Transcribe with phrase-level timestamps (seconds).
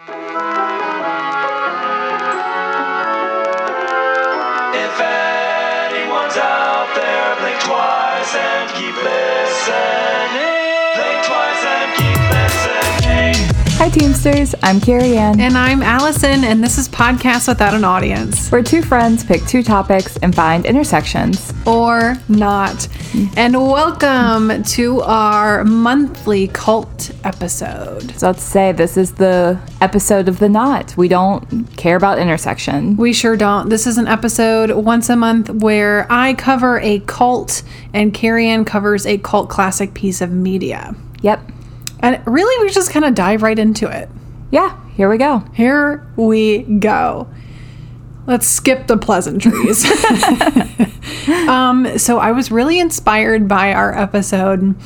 [0.00, 0.14] If
[4.96, 10.30] anyone's out there, blink twice and keep listening.
[10.96, 13.36] Blink twice and keep listening.
[13.76, 14.54] Hi, Teamsters.
[14.62, 15.38] I'm Carrie Ann.
[15.38, 18.48] And I'm Allison, and this is Podcast Without an Audience.
[18.48, 21.52] Where two friends pick two topics and find intersections.
[21.66, 22.88] Or not.
[23.36, 28.12] And welcome to our monthly cult episode.
[28.12, 30.96] So let's say this is the episode of the knot.
[30.96, 32.96] We don't care about intersection.
[32.96, 33.68] We sure don't.
[33.68, 38.64] This is an episode once a month where I cover a cult and Carrie Ann
[38.64, 40.94] covers a cult classic piece of media.
[41.22, 41.40] Yep.
[41.98, 44.08] And really, we just kind of dive right into it.
[44.52, 45.40] Yeah, here we go.
[45.52, 47.28] Here we go.
[48.30, 49.84] Let's skip the pleasantries.
[51.48, 54.76] um, so I was really inspired by our episode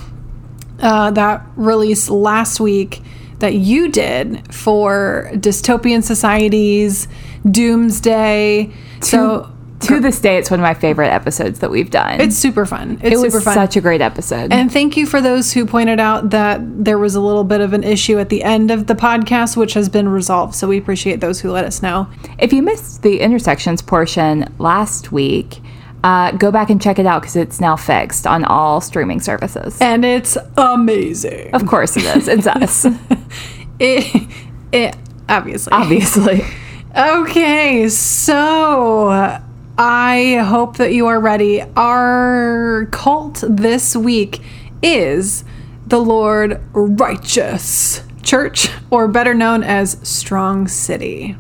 [0.81, 3.03] uh, that released last week
[3.41, 7.07] that you did for dystopian societies,
[7.45, 8.73] doomsday.
[9.03, 9.54] So
[9.85, 12.21] To this day, it's one of my favorite episodes that we've done.
[12.21, 12.99] it's super fun.
[13.03, 13.55] It's it was super fun.
[13.55, 14.53] such a great episode.
[14.53, 17.73] And thank you for those who pointed out that there was a little bit of
[17.73, 20.55] an issue at the end of the podcast, which has been resolved.
[20.55, 22.09] So we appreciate those who let us know.
[22.39, 25.61] if you missed the intersections portion last week,
[26.03, 29.79] uh, go back and check it out because it's now fixed on all streaming services.
[29.81, 31.55] And it's amazing.
[31.55, 32.29] Of course it is.
[32.29, 32.87] It's us,
[33.81, 34.29] It,
[34.73, 34.97] it,
[35.29, 35.73] obviously.
[35.73, 36.45] obviously.
[36.97, 39.43] Okay, so
[39.77, 41.63] I hope that you are ready.
[41.77, 44.41] Our cult this week
[44.83, 45.45] is
[45.87, 51.37] the Lord Righteous Church, or better known as Strong City.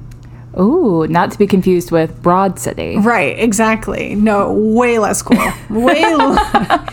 [0.58, 2.96] Ooh, not to be confused with Broad City.
[2.98, 4.14] Right, exactly.
[4.14, 5.38] No, way less cool.
[5.70, 6.88] Way l-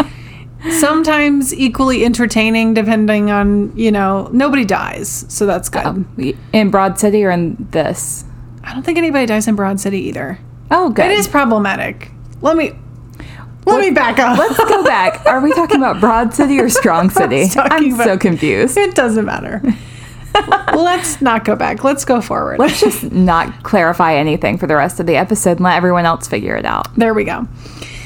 [0.80, 5.86] sometimes equally entertaining depending on, you know, nobody dies, so that's good.
[5.86, 8.26] Uh, in Broad City or in this?
[8.64, 10.40] I don't think anybody dies in Broad City either.
[10.72, 11.06] Oh, good.
[11.06, 12.12] It is problematic.
[12.42, 12.74] Let me
[13.66, 14.38] let me back up.
[14.40, 15.26] Let's go back.
[15.28, 17.46] Are we talking about Broad City or Strong City?
[17.56, 18.78] I'm so confused.
[18.78, 19.62] It doesn't matter.
[20.74, 21.84] Let's not go back.
[21.84, 22.58] Let's go forward.
[22.58, 26.28] Let's just not clarify anything for the rest of the episode and let everyone else
[26.28, 26.96] figure it out.
[26.96, 27.48] There we go.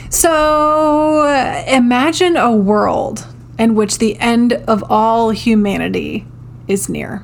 [0.09, 3.27] So uh, imagine a world
[3.59, 6.25] in which the end of all humanity
[6.67, 7.23] is near.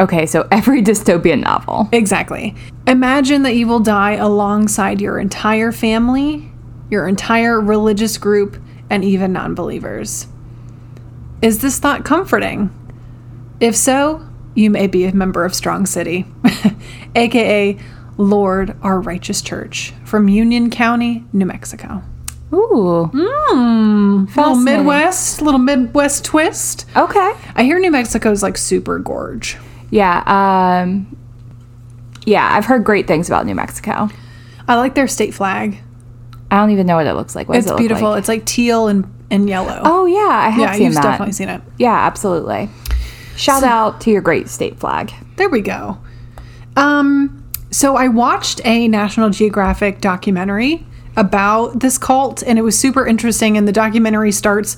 [0.00, 1.88] Okay, so every dystopian novel.
[1.92, 2.54] Exactly.
[2.86, 6.50] Imagine that you will die alongside your entire family,
[6.90, 8.56] your entire religious group,
[8.90, 10.26] and even non believers.
[11.42, 12.70] Is this thought comforting?
[13.60, 16.26] If so, you may be a member of Strong City,
[17.14, 17.78] aka
[18.16, 22.02] Lord Our Righteous Church from Union County, New Mexico.
[22.52, 23.10] Ooh.
[23.12, 24.36] Mmm.
[24.36, 26.86] Little Midwest, little Midwest twist.
[26.96, 27.34] Okay.
[27.56, 29.56] I hear New Mexico's like super gorge.
[29.94, 30.82] Yeah.
[30.82, 31.16] Um,
[32.26, 34.08] yeah, I've heard great things about New Mexico.
[34.66, 35.78] I like their state flag.
[36.50, 37.48] I don't even know what it looks like.
[37.48, 38.10] What It's it beautiful.
[38.10, 38.18] like?
[38.18, 39.80] It's like teal and, and yellow.
[39.84, 41.02] Oh yeah, I have yeah, seen you've that.
[41.02, 41.62] definitely seen it.
[41.78, 42.70] Yeah, absolutely.
[43.36, 45.12] Shout out to your great state flag.
[45.36, 45.98] There we go.
[46.74, 50.84] Um, so I watched a National Geographic documentary
[51.16, 53.56] about this cult, and it was super interesting.
[53.56, 54.76] And the documentary starts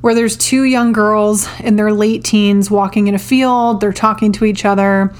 [0.00, 3.80] where there's two young girls in their late teens walking in a field.
[3.80, 5.12] They're talking to each other,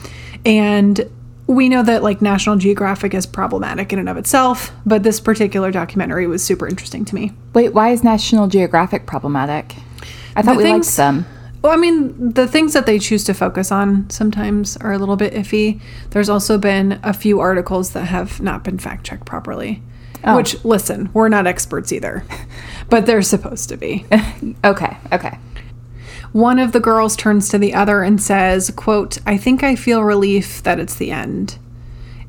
[0.44, 1.08] and
[1.46, 5.70] we know that like National Geographic is problematic in and of itself, but this particular
[5.70, 7.32] documentary was super interesting to me.
[7.54, 9.74] Wait, why is National Geographic problematic?
[10.36, 11.26] I thought The we things- liked them.
[11.62, 15.16] Well, I mean, the things that they choose to focus on sometimes are a little
[15.16, 15.78] bit iffy.
[16.08, 19.82] There's also been a few articles that have not been fact checked properly.
[20.24, 20.36] Oh.
[20.36, 22.24] Which, listen, we're not experts either,
[22.90, 24.04] but they're supposed to be.
[24.64, 25.38] Okay, okay.
[26.32, 30.02] One of the girls turns to the other and says, quote, I think I feel
[30.04, 31.58] relief that it's the end.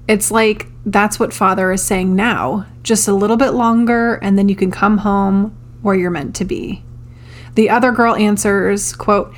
[0.08, 4.50] It's like that's what father is saying now, just a little bit longer and then
[4.50, 6.84] you can come home where you're meant to be.
[7.56, 9.34] The other girl answers, quote,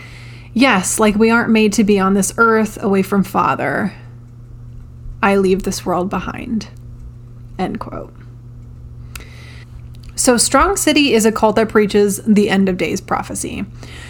[0.54, 3.94] Yes, like we aren't made to be on this earth away from father.
[5.22, 6.68] I leave this world behind.
[7.58, 8.14] End quote.
[10.16, 13.66] So, Strong City is a cult that preaches the end of days prophecy.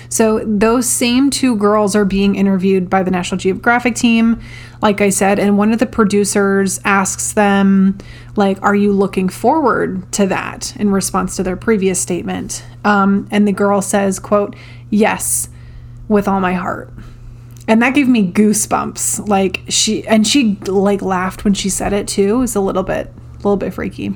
[0.09, 4.41] So, those same two girls are being interviewed by the National Geographic team,
[4.81, 7.97] like I said, and one of the producers asks them,
[8.35, 12.65] like, are you looking forward to that in response to their previous statement?
[12.83, 14.57] Um, and the girl says, quote,
[14.89, 15.47] yes,
[16.09, 16.93] with all my heart.
[17.67, 19.27] And that gave me goosebumps.
[19.27, 22.35] Like she and she like laughed when she said it too.
[22.35, 24.09] It was a little bit a little bit freaky.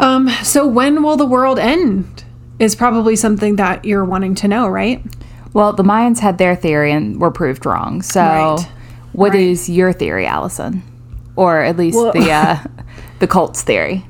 [0.00, 2.24] Um, so when will the world end?
[2.58, 5.02] Is probably something that you're wanting to know, right?
[5.52, 8.02] Well, the Mayans had their theory and were proved wrong.
[8.02, 8.68] So, Right.
[9.12, 9.40] what Right.
[9.40, 10.82] is your theory, Allison?
[11.34, 12.58] Or at least Well- the uh,
[13.18, 14.06] the cult's theory?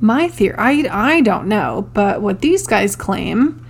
[0.00, 3.64] My theory, I, I don't know, but what these guys claim.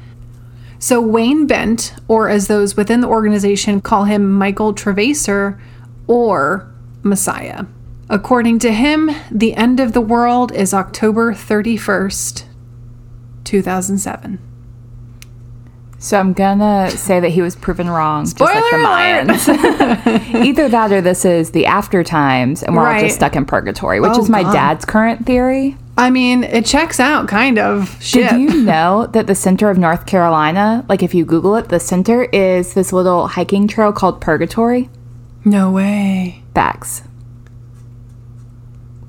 [0.78, 5.58] So, Wayne Bent, or as those within the organization call him Michael Travesser
[6.06, 6.68] or
[7.02, 7.64] Messiah.
[8.08, 12.44] According to him, the end of the world is October 31st,
[13.44, 14.38] 2007.
[15.98, 19.26] So I'm gonna say that he was proven wrong, just like the Spoiler alert!
[19.26, 20.34] Mayans.
[20.46, 23.98] Either that or this is the after times, and we're all just stuck in purgatory,
[23.98, 24.52] which Oh, is my God.
[24.52, 25.76] dad's current theory.
[25.98, 27.96] I mean, it checks out, kind of.
[28.00, 28.30] Shit.
[28.30, 31.80] Did you know that the center of North Carolina, like if you Google it, the
[31.80, 34.90] center is this little hiking trail called Purgatory?
[35.46, 36.42] No way.
[36.54, 37.02] Facts.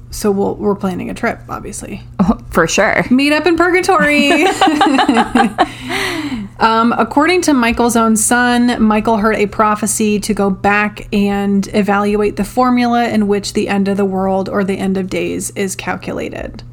[0.09, 2.01] So we'll, we're planning a trip, obviously.
[2.49, 3.03] For sure.
[3.11, 4.31] Meet up in purgatory.
[6.59, 12.37] um, according to Michael's own son, Michael heard a prophecy to go back and evaluate
[12.37, 15.75] the formula in which the end of the world or the end of days is
[15.75, 16.63] calculated.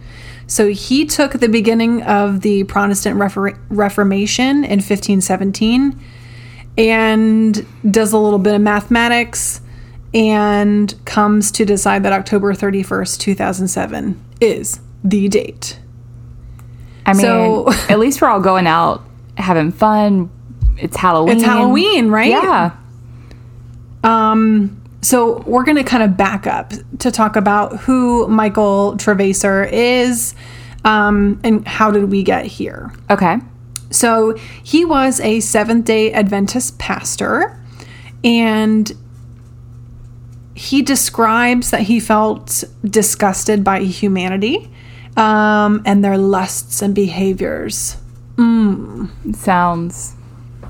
[0.47, 5.99] So he took the beginning of the Protestant Refor- Reformation in 1517
[6.77, 9.61] and does a little bit of mathematics
[10.15, 15.79] and comes to decide that October 31st, 2007 is the date.
[17.05, 19.05] I mean, So- at least we're all going out
[19.37, 20.31] having fun.
[20.79, 21.37] It's Halloween.
[21.37, 22.31] It's Halloween, right?
[22.31, 22.77] Yeah.
[24.03, 29.71] Um, so we're going to kind of back up to talk about who Michael Travesser
[29.71, 30.35] is
[30.85, 32.93] um, and how did we get here.
[33.11, 33.39] Okay.
[33.91, 37.61] So he was a Seventh day Adventist pastor,
[38.25, 38.91] and
[40.55, 44.71] he describes that he felt disgusted by humanity
[45.17, 47.97] um, and their lusts and behaviors,
[49.33, 50.15] Sounds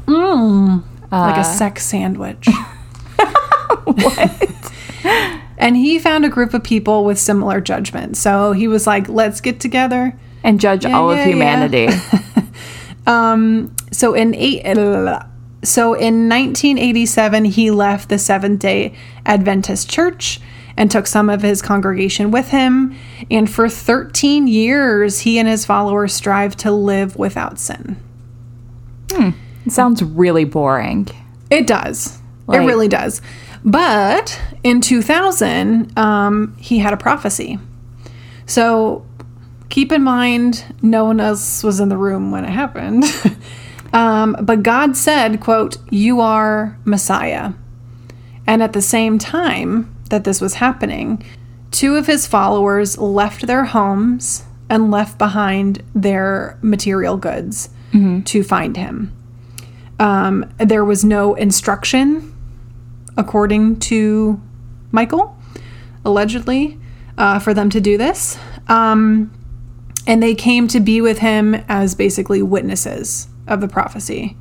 [0.06, 0.82] mm.
[1.10, 2.48] like a uh, sex sandwich.
[5.56, 8.16] And he found a group of people with similar judgment.
[8.16, 10.19] So he was like, let's get together.
[10.42, 11.88] and judge all yeah, of humanity.
[13.06, 14.62] Um, so in eight,
[15.64, 18.94] so in 1987, he left the Seventh Day
[19.26, 20.40] Adventist Church
[20.76, 22.96] and took some of his congregation with him.
[23.31, 27.96] And for 13 years, he and his followers strived to live without sin.
[29.11, 31.08] It Sounds really boring.
[31.50, 32.20] It does.
[32.46, 33.22] Like- it really does.
[33.64, 37.58] But in 2000, um, he had a prophecy.
[38.46, 39.06] So
[39.70, 43.05] keep in mind, no one else was in the room when it happened.
[43.94, 47.52] um, but God said, quote, you are Messiah.
[48.44, 51.25] And at the same time that this was happening,
[51.70, 57.70] two of his followers left their homes and left behind their material goods
[58.25, 59.17] to find him.
[60.00, 62.35] Um, there was no instruction,
[63.17, 64.43] according to
[64.91, 65.38] Michael,
[66.05, 66.81] allegedly,
[67.17, 68.37] uh, for them to do this.
[68.67, 69.31] Um,
[70.08, 74.37] and they came to be with him as basically witnesses of the prophecy.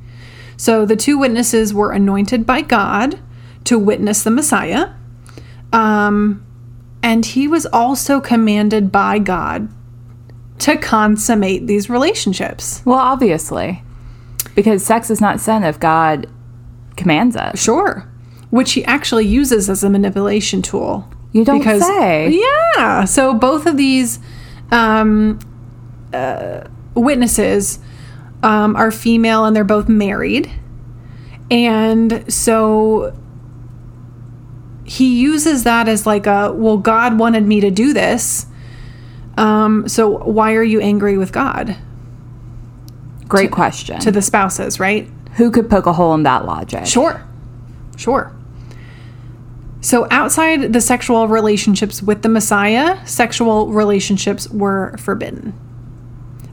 [0.56, 3.18] So the two witnesses were anointed by God
[3.64, 4.90] to witness the Messiah.
[5.72, 6.44] Um,
[7.02, 9.68] and he was also commanded by God
[10.60, 12.82] to consummate these relationships.
[12.84, 13.82] Well, obviously.
[14.54, 16.28] Because sex is not sin if God
[16.96, 17.58] commands it.
[17.58, 18.08] Sure.
[18.50, 21.08] Which he actually uses as a manipulation tool.
[21.32, 22.40] You don't say.
[22.76, 23.04] Yeah.
[23.04, 24.20] So both of these
[24.70, 25.40] um,
[26.12, 27.80] uh, witnesses
[28.44, 30.50] um, are female and they're both married.
[31.50, 33.18] And so
[34.84, 38.46] he uses that as like a, well, God wanted me to do this.
[39.36, 41.76] Um, so why are you angry with God?
[43.26, 43.98] Great question.
[44.00, 45.10] To the spouses, right?
[45.36, 46.86] Who could poke a hole in that logic?
[46.86, 47.26] Sure.
[47.96, 48.30] Sure.
[49.80, 55.52] So, outside the sexual relationships with the Messiah, sexual relationships were forbidden.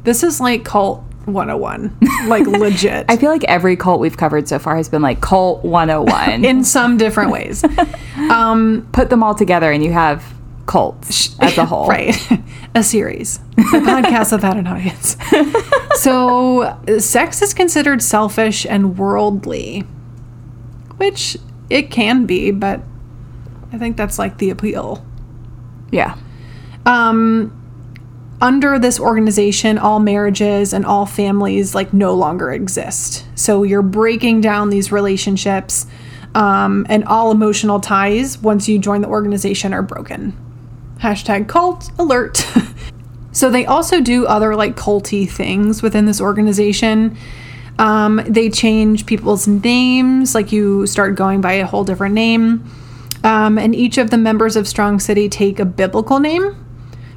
[0.03, 1.97] This is like cult 101,
[2.27, 5.63] like legit, I feel like every cult we've covered so far has been like cult
[5.63, 6.43] 101.
[6.45, 7.63] in some different ways.
[8.29, 10.23] Um put them all together and you have
[10.67, 11.87] cults as a whole.
[11.87, 12.15] Right.
[12.75, 15.17] A series, a podcast without an audience.
[15.95, 19.81] So, sex is considered selfish and worldly,
[20.97, 21.37] which
[21.69, 22.81] it can be, but
[23.73, 25.05] I think that's like the appeal.
[25.91, 26.15] Yeah.
[26.85, 27.61] um
[28.41, 33.25] under this organization all marriages and all families like no longer exist.
[33.36, 35.86] So you're breaking down these relationships
[36.33, 40.36] um, and all emotional ties once you join the organization are broken.
[41.00, 42.45] Hashtag cult alert.
[43.31, 47.17] So they also do other like culty things within this organization.
[47.79, 52.63] Um, they change people's names, like you start going by a whole different name.
[53.24, 56.61] Um, and each of the members of Strong City take a biblical name,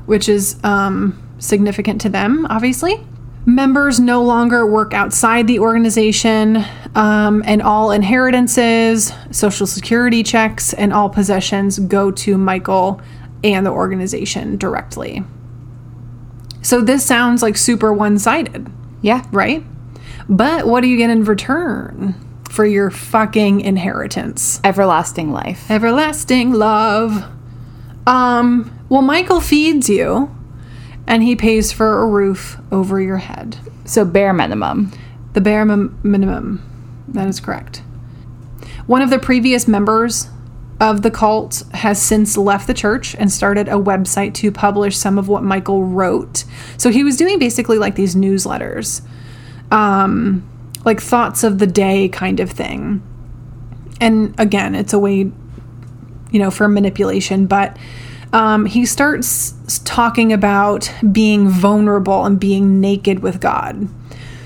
[0.07, 3.05] which is um, significant to them, obviously.
[3.47, 10.93] Members no longer work outside the organization, um, and all inheritances, social security checks, and
[10.93, 13.03] all possessions go to Michael
[13.43, 15.23] and the organization directly.
[16.63, 18.67] So this sounds like super one sided,
[19.03, 19.23] Yeah.
[19.33, 19.63] right?
[20.27, 22.15] But what do you get in return
[22.49, 24.61] for your fucking inheritance?
[24.65, 25.71] Everlasting life.
[25.71, 27.25] Everlasting love.
[28.07, 30.33] Um, well, Michael feeds you
[31.09, 33.59] and he pays for a roof over your head.
[33.85, 34.93] So bare minimum.
[35.33, 36.63] The bare min- minimum.
[37.09, 37.79] That is correct.
[38.87, 40.29] One of the previous members
[40.79, 45.19] of the cult has since left the church and started a website to publish some
[45.19, 46.45] of what Michael wrote.
[46.77, 49.03] So he was doing basically like these newsletters,
[49.73, 50.49] um,
[50.85, 53.03] like thoughts of the day kind of thing.
[54.01, 55.33] And again, it's a way,
[56.31, 57.77] you know, for manipulation, but
[58.35, 63.89] um, he starts talking about being vulnerable and being naked with God.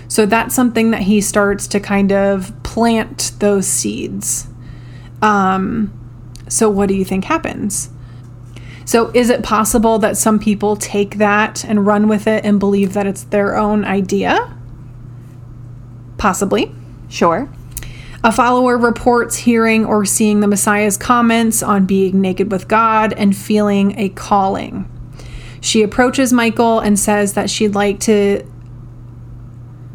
[0.08, 4.46] So that's something that he starts to kind of plant those seeds.
[5.22, 5.92] Um,
[6.48, 7.88] so, what do you think happens?
[8.84, 12.92] So, is it possible that some people take that and run with it and believe
[12.92, 14.54] that it's their own idea?
[16.18, 16.74] Possibly.
[17.08, 17.48] Sure.
[18.28, 23.34] A follower reports hearing or seeing the Messiah's comments on being naked with God and
[23.34, 24.86] feeling a calling.
[25.62, 28.46] She approaches Michael and says that she'd like to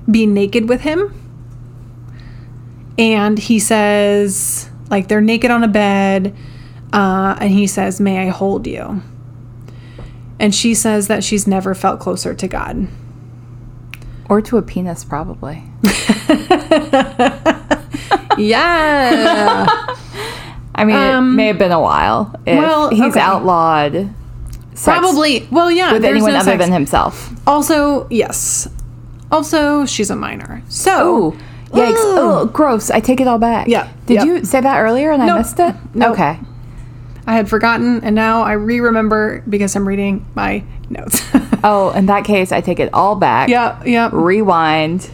[0.09, 1.13] be naked with him.
[2.97, 6.35] And he says, like, they're naked on a bed.
[6.91, 9.03] Uh, and he says, May I hold you?
[10.39, 12.87] And she says that she's never felt closer to God.
[14.27, 15.61] Or to a penis, probably.
[18.37, 19.67] Yeah.
[20.75, 22.33] I mean, it may have been a while.
[22.47, 23.19] Um, well, he's okay.
[23.19, 24.09] outlawed
[24.73, 25.47] sex Probably.
[25.51, 25.93] Well, yeah.
[25.93, 26.63] with anyone no other sex.
[26.63, 27.31] than himself.
[27.47, 28.67] Also, yes.
[29.31, 30.63] Also, she's a minor.
[30.69, 31.37] So, Ooh.
[31.73, 31.93] Yikes.
[31.97, 32.91] Oh, gross.
[32.91, 33.67] I take it all back.
[33.67, 34.23] Yeah, Did yeah.
[34.23, 35.75] you say that earlier and I missed it?
[35.93, 36.13] Nope.
[36.13, 36.39] Okay.
[37.25, 41.23] I had forgotten and now I re remember because I'm reading my notes.
[41.65, 43.47] Oh, in that case, I take it all back.
[43.47, 44.09] yeah, yeah.
[44.11, 45.09] Rewind.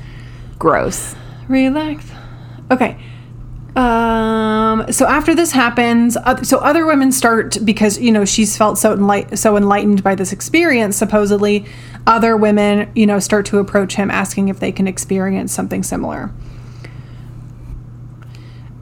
[0.58, 1.16] Gross.
[1.48, 2.10] Relax.
[2.72, 2.98] Okay.
[3.76, 8.78] Um, so after this happens, oth- so other women start because you know she's felt
[8.78, 10.98] so enlight- so enlightened by this experience.
[10.98, 11.66] Supposedly,
[12.08, 16.32] other women you know start to approach him asking if they can experience something similar.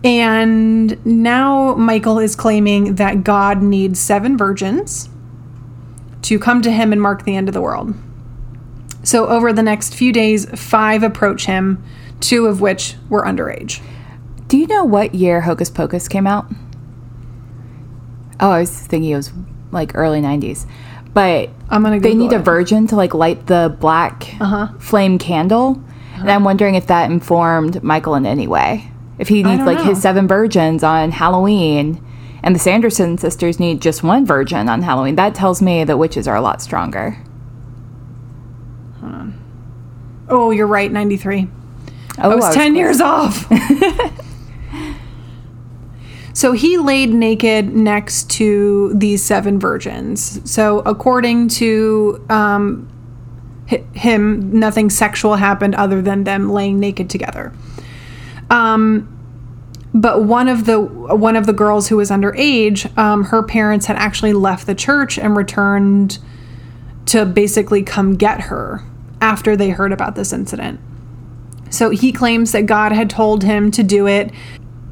[0.04, 5.10] And now Michael is claiming that God needs seven virgins
[6.24, 7.94] to come to him and mark the end of the world.
[9.04, 11.84] So over the next few days, five approach him,
[12.20, 13.82] two of which were underage.
[14.48, 16.46] Do you know what year Hocus Pocus came out?
[18.40, 19.32] Oh, I was thinking it was
[19.72, 20.66] like early 90s.
[21.14, 24.68] But I'm gonna they Google need a virgin to like light the black Uh-huh.
[24.80, 25.82] flame candle.
[26.16, 28.90] And I'm wondering if that informed Michael in any way.
[29.20, 29.84] If he needs like know.
[29.86, 32.04] his seven virgins on Halloween
[32.44, 36.28] and the Sanderson sisters need just one virgin on Halloween, that tells me that witches
[36.28, 37.18] are a lot stronger.
[40.30, 41.48] Oh, you're right, 93.
[42.20, 42.78] Oh, I was 10 close.
[42.78, 43.46] years off.
[46.34, 50.50] so he laid naked next to these seven virgins.
[50.50, 52.90] So, according to um,
[53.70, 57.54] hi- him, nothing sexual happened other than them laying naked together.
[58.50, 59.14] Um,
[59.94, 63.96] but one of the one of the girls who was underage, um, her parents had
[63.98, 66.20] actually left the church and returned
[67.08, 68.84] to basically come get her
[69.22, 70.80] after they heard about this incident.
[71.70, 74.32] So he claims that God had told him to do it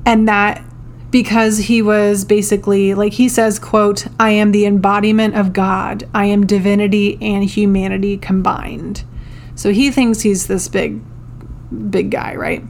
[0.06, 0.64] and that
[1.12, 6.08] because he was basically like he says quote I am the embodiment of God.
[6.14, 9.04] I am divinity and humanity combined.
[9.56, 11.02] So he thinks he's this big
[11.90, 12.64] big guy, right?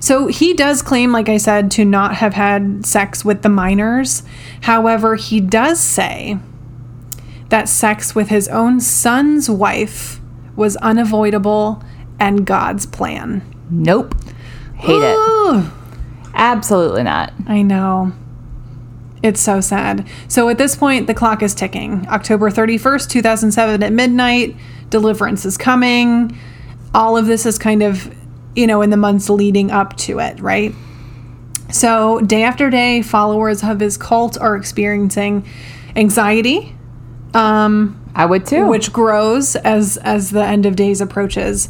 [0.00, 4.22] So he does claim like I said to not have had sex with the minors.
[4.62, 6.38] However, he does say
[7.50, 10.20] that sex with his own son's wife
[10.56, 11.82] was unavoidable
[12.18, 13.42] and God's plan.
[13.70, 14.14] Nope.
[14.76, 15.70] Hate it.
[16.34, 17.32] Absolutely not.
[17.46, 18.12] I know.
[19.22, 20.06] It's so sad.
[20.28, 22.06] So at this point, the clock is ticking.
[22.08, 24.54] October 31st, 2007 at midnight,
[24.90, 26.38] deliverance is coming.
[26.92, 28.14] All of this is kind of,
[28.54, 30.74] you know, in the months leading up to it, right?
[31.70, 35.46] So day after day, followers of his cult are experiencing
[35.96, 36.76] anxiety,
[37.32, 38.66] um, I would too.
[38.68, 41.68] which grows as as the end of days approaches.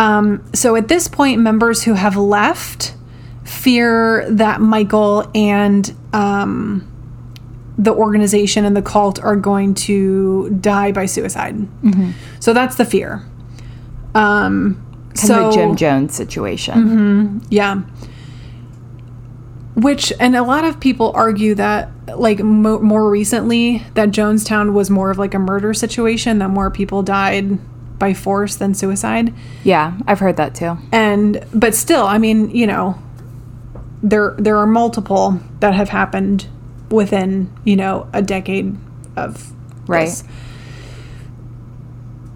[0.00, 2.94] Um, so at this point, members who have left
[3.44, 6.86] fear that Michael and um,
[7.76, 11.68] the organization and the cult are going to die by suicide.
[12.40, 13.26] So that's the fear.
[14.14, 17.42] Um, Kind so of a Jim Jones situation.
[17.50, 17.82] yeah.
[19.74, 24.88] Which, and a lot of people argue that, like, mo- more recently, that Jonestown was
[24.88, 27.58] more of like a murder situation, that more people died
[28.00, 29.32] by force than suicide.
[29.62, 30.76] Yeah, I've heard that too.
[30.90, 32.98] And, but still, I mean, you know,
[34.02, 36.48] there there are multiple that have happened
[36.90, 38.76] within, you know, a decade
[39.14, 39.52] of
[39.86, 40.06] Right.
[40.06, 40.24] this.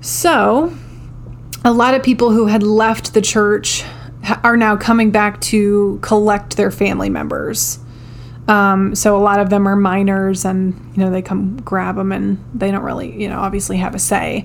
[0.00, 0.72] So,
[1.64, 3.84] a lot of people who had left the church
[4.42, 7.78] are now coming back to collect their family members.
[8.46, 12.12] Um, so a lot of them are minors, and you know they come grab them,
[12.12, 14.44] and they don't really, you know, obviously have a say.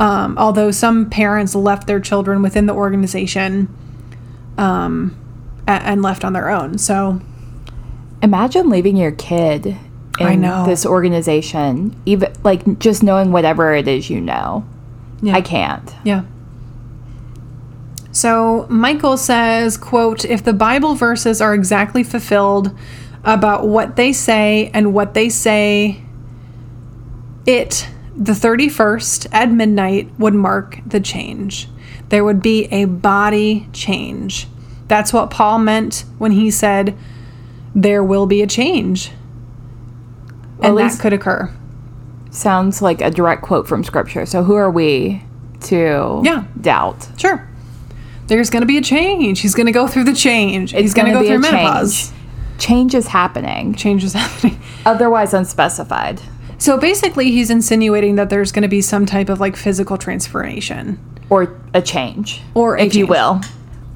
[0.00, 3.68] Um, although some parents left their children within the organization,
[4.58, 5.16] um,
[5.68, 6.78] a- and left on their own.
[6.78, 7.20] So
[8.22, 9.76] Imagine leaving your kid
[10.18, 14.64] in this organization, even like just knowing whatever it is you know.
[15.20, 15.34] Yeah.
[15.34, 15.94] I can't.
[16.04, 16.22] Yeah.
[18.12, 22.70] So Michael says, quote, if the Bible verses are exactly fulfilled
[23.24, 26.00] about what they say and what they say
[27.44, 31.68] it the 31st at midnight would mark the change.
[32.10, 34.46] There would be a body change.
[34.88, 36.96] That's what Paul meant when he said
[37.74, 39.08] there will be a change.
[40.60, 41.50] At And that least- could occur.
[42.30, 44.26] Sounds like a direct quote from scripture.
[44.26, 45.22] So who are we
[45.62, 46.44] to Yeah.
[46.60, 47.08] doubt?
[47.16, 47.46] Sure.
[48.26, 49.40] There's going to be a change.
[49.40, 50.72] He's going to go through the change.
[50.72, 52.08] He's going to go through menopause.
[52.08, 52.14] Change.
[52.58, 54.58] change is happening, Change is happening.
[54.86, 56.20] otherwise unspecified.
[56.58, 60.98] So basically, he's insinuating that there's going to be some type of like physical transformation.
[61.30, 62.42] Or a change.
[62.54, 63.40] Or a if you will.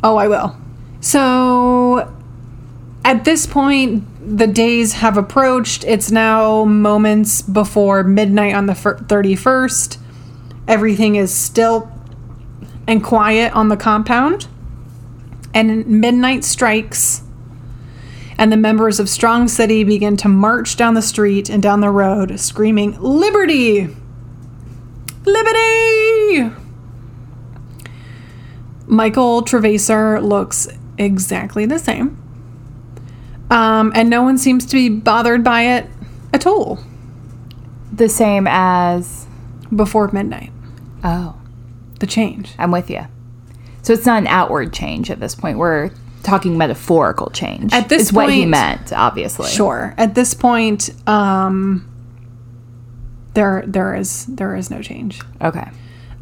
[0.02, 0.56] Oh, I will.
[1.00, 2.12] So
[3.04, 5.84] at this point, the days have approached.
[5.84, 9.98] It's now moments before midnight on the fir- 31st.
[10.66, 11.90] Everything is still
[12.86, 14.48] and quiet on the compound.
[15.54, 17.22] And midnight strikes,
[18.38, 21.90] and the members of Strong City begin to march down the street and down the
[21.90, 23.94] road, screaming, Liberty!
[25.24, 26.54] Liberty!
[28.86, 32.16] Michael Travesser looks exactly the same.
[33.50, 35.86] Um, and no one seems to be bothered by it
[36.34, 36.78] at all
[37.92, 39.26] The same as
[39.74, 40.52] before midnight.
[41.02, 41.36] oh,
[41.98, 42.54] The change.
[42.58, 43.06] I'm with you.
[43.82, 45.56] So it's not an outward change at this point.
[45.58, 45.90] We're
[46.22, 47.72] talking metaphorical change.
[47.72, 49.48] At this is what he point- meant, obviously.
[49.50, 49.94] Sure.
[49.96, 51.84] At this point, um,
[53.34, 55.20] there there is there is no change.
[55.42, 55.68] Okay.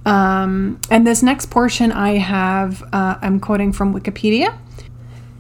[0.04, 4.56] Um, and this next portion I have, uh, I'm quoting from Wikipedia.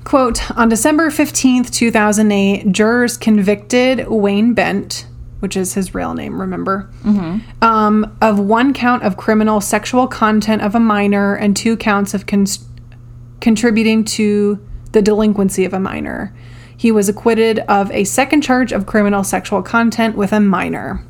[0.02, 5.06] Quote On December 15th, 2008, jurors convicted Wayne Bent,
[5.40, 6.88] which is his real name, remember,
[7.62, 12.26] um, of one count of criminal sexual content of a minor and two counts of
[12.26, 12.64] cons-
[13.40, 14.58] contributing to
[14.92, 16.34] the delinquency of a minor.
[16.76, 21.04] He was acquitted of a second charge of criminal sexual content with a minor.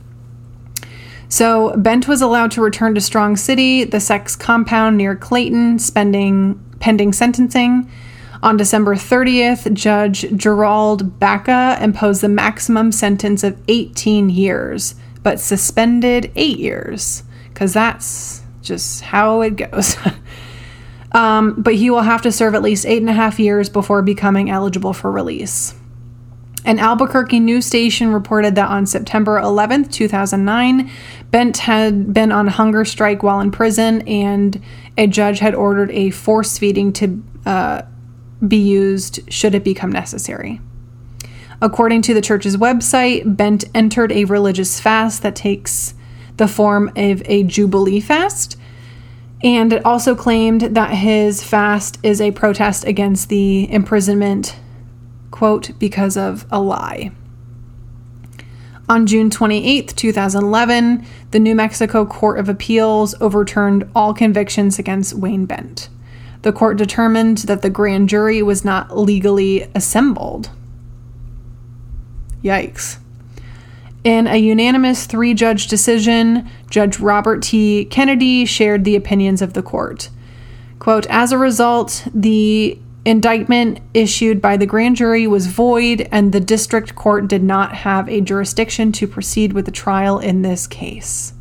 [1.28, 6.62] So Bent was allowed to return to Strong City, the sex compound near Clayton, spending
[6.78, 7.90] pending sentencing.
[8.42, 16.30] On December 30th, Judge Gerald Baca imposed the maximum sentence of 18 years, but suspended
[16.36, 19.96] eight years, because that's just how it goes.
[21.16, 24.02] um, but he will have to serve at least eight and a half years before
[24.02, 25.74] becoming eligible for release.
[26.66, 30.90] An Albuquerque news station reported that on September 11th, 2009,
[31.30, 34.62] Bent had been on hunger strike while in prison, and
[34.98, 37.82] a judge had ordered a force feeding to uh,
[38.46, 40.60] be used should it become necessary.
[41.62, 45.94] According to the church's website, Bent entered a religious fast that takes
[46.36, 48.58] the form of a Jubilee fast.
[49.42, 54.56] And it also claimed that his fast is a protest against the imprisonment
[55.36, 57.10] quote, because of a lie.
[58.88, 65.44] On June 28, 2011, the New Mexico Court of Appeals overturned all convictions against Wayne
[65.44, 65.90] Bent.
[66.40, 70.50] The court determined that the grand jury was not legally assembled.
[72.42, 72.98] Yikes.
[74.06, 77.86] In a unanimous three judge decision, Judge Robert T.
[77.86, 80.10] Kennedy shared the opinions of the court.
[80.78, 86.38] Quote, as a result, the indictment issued by the grand jury was void, and the
[86.38, 91.32] district court did not have a jurisdiction to proceed with the trial in this case.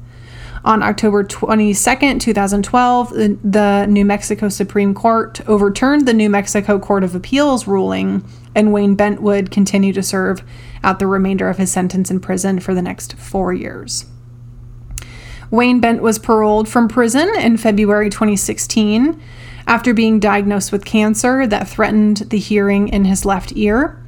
[0.63, 7.03] On October 22, 2012, the, the New Mexico Supreme Court overturned the New Mexico Court
[7.03, 8.23] of Appeals ruling,
[8.55, 10.41] and Wayne Bent would continue to serve
[10.83, 14.05] out the remainder of his sentence in prison for the next four years.
[15.51, 19.21] Wayne Bent was paroled from prison in February 2016
[19.67, 24.01] after being diagnosed with cancer that threatened the hearing in his left ear.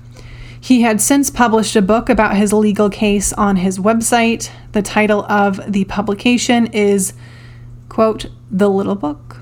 [0.60, 4.50] He had since published a book about his legal case on his website.
[4.72, 7.14] The title of the publication is,
[7.90, 9.38] quote, The Little Book.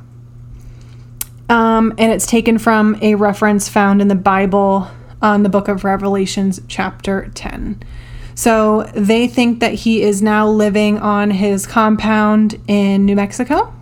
[1.50, 4.88] Um, and it's taken from a reference found in the Bible
[5.22, 7.84] on the book of Revelations, chapter 10.
[8.34, 13.74] So they think that he is now living on his compound in New Mexico,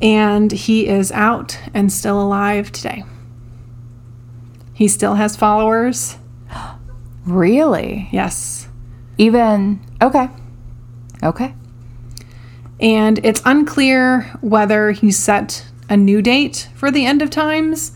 [0.00, 3.04] and he is out and still alive today.
[4.72, 6.16] He still has followers.
[7.26, 8.08] Really?
[8.12, 8.66] Yes.
[9.18, 10.30] Even okay.
[11.22, 11.54] Okay.
[12.80, 17.92] And it's unclear whether he set a new date for the end of times,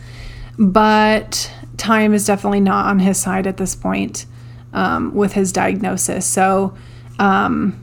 [0.59, 4.27] but time is definitely not on his side at this point
[4.73, 6.27] um, with his diagnosis.
[6.27, 6.75] So,
[7.19, 7.83] um,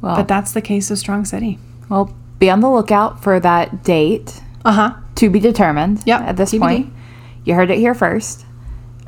[0.00, 1.58] Well, but that's the case of Strong City.
[1.90, 4.94] well, be on the lookout for that date Uh huh.
[5.16, 6.02] to be determined.
[6.06, 6.58] Yep, At this TBD.
[6.60, 6.92] point,
[7.44, 8.44] you heard it here first.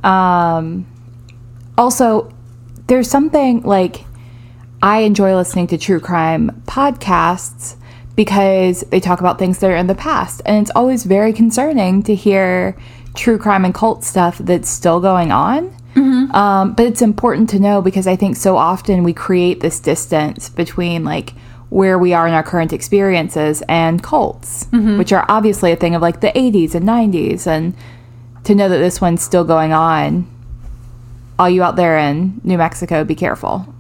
[0.03, 0.87] Um,
[1.79, 2.33] also,
[2.89, 4.05] there's something like
[4.83, 7.77] I enjoy listening to true crime podcasts
[8.17, 12.03] because they talk about things that are in the past, and it's always very concerning
[12.05, 12.77] to hear
[13.15, 15.75] true crime and cult stuff that's still going on.
[16.35, 20.49] Um, but it's important to know because I think so often we create this distance
[20.49, 21.35] between like
[21.71, 24.67] where we are in our current experiences and cults,
[24.99, 27.47] which are obviously a thing of like the 80s and 90s.
[27.47, 27.75] And
[28.45, 30.29] to know that this one's still going on,
[31.39, 33.73] all you out there in New Mexico, be careful.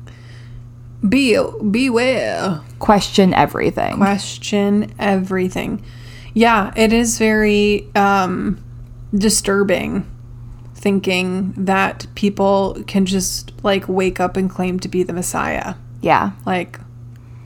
[1.08, 1.38] Be
[1.70, 2.60] beware.
[2.78, 3.96] Question everything.
[3.96, 5.82] Question everything.
[6.34, 8.62] Yeah, it is very um,
[9.14, 10.06] disturbing
[10.74, 15.74] thinking that people can just like wake up and claim to be the Messiah.
[16.00, 16.32] yeah.
[16.46, 16.80] Like,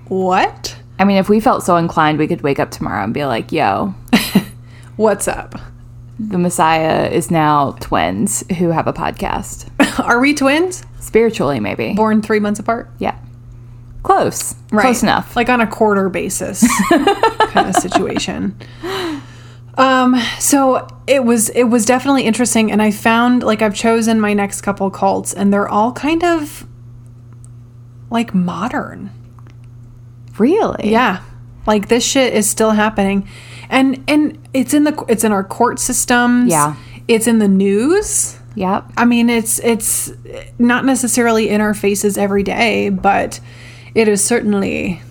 [0.08, 0.76] what?
[0.98, 3.50] I mean, if we felt so inclined, we could wake up tomorrow and be like,
[3.50, 3.94] yo,
[4.96, 5.56] What's up?
[6.20, 9.68] the Messiah is now twins who have a podcast.
[10.04, 10.84] Are we twins?
[11.00, 11.94] Spiritually, maybe.
[11.94, 12.88] Born three months apart?
[12.98, 13.18] Yeah.
[14.04, 14.54] Close.
[14.68, 15.34] Close enough.
[15.34, 18.56] Like on a quarter basis kind of situation.
[19.76, 24.32] Um, so it was it was definitely interesting and I found like I've chosen my
[24.32, 26.64] next couple cults and they're all kind of
[28.10, 29.10] like modern.
[30.38, 30.90] really?
[30.92, 31.22] Yeah.
[31.66, 33.28] Like this shit is still happening.
[33.70, 36.52] And and it's in the it's in our court systems.
[36.52, 36.76] Yeah.
[37.08, 38.38] It's in the news.
[38.54, 38.92] Yep.
[38.96, 40.12] I mean, it's it's
[40.58, 43.40] not necessarily in our faces every day, but
[43.94, 45.02] it is certainly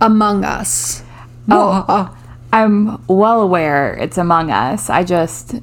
[0.00, 1.02] among us.
[1.50, 2.16] Oh.
[2.52, 4.90] I'm well aware it's among us.
[4.90, 5.54] I just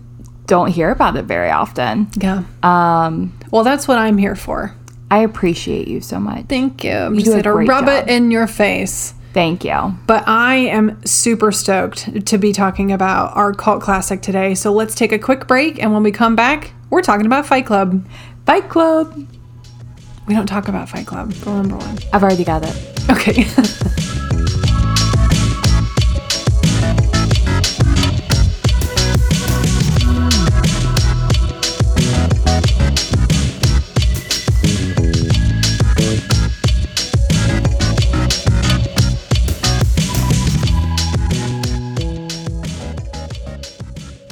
[0.48, 2.08] don't hear about it very often.
[2.16, 2.44] yeah.
[2.64, 4.74] Um, Well, that's what I'm here for.
[5.12, 6.46] I appreciate you so much.
[6.48, 6.92] Thank you.
[6.92, 7.90] I'm You just here to rub job.
[7.90, 9.14] it in your face.
[9.34, 9.94] Thank you.
[10.08, 14.56] But I am super stoked to be talking about our cult classic today.
[14.56, 17.68] So let's take a quick break, and when we come back, we're talking about Fight
[17.68, 18.04] Club.
[18.48, 19.28] Fight Club.
[20.30, 21.34] We don't talk about Fight Club.
[21.44, 21.98] Rule number one.
[22.14, 23.10] I've already got it.
[23.10, 23.46] Okay.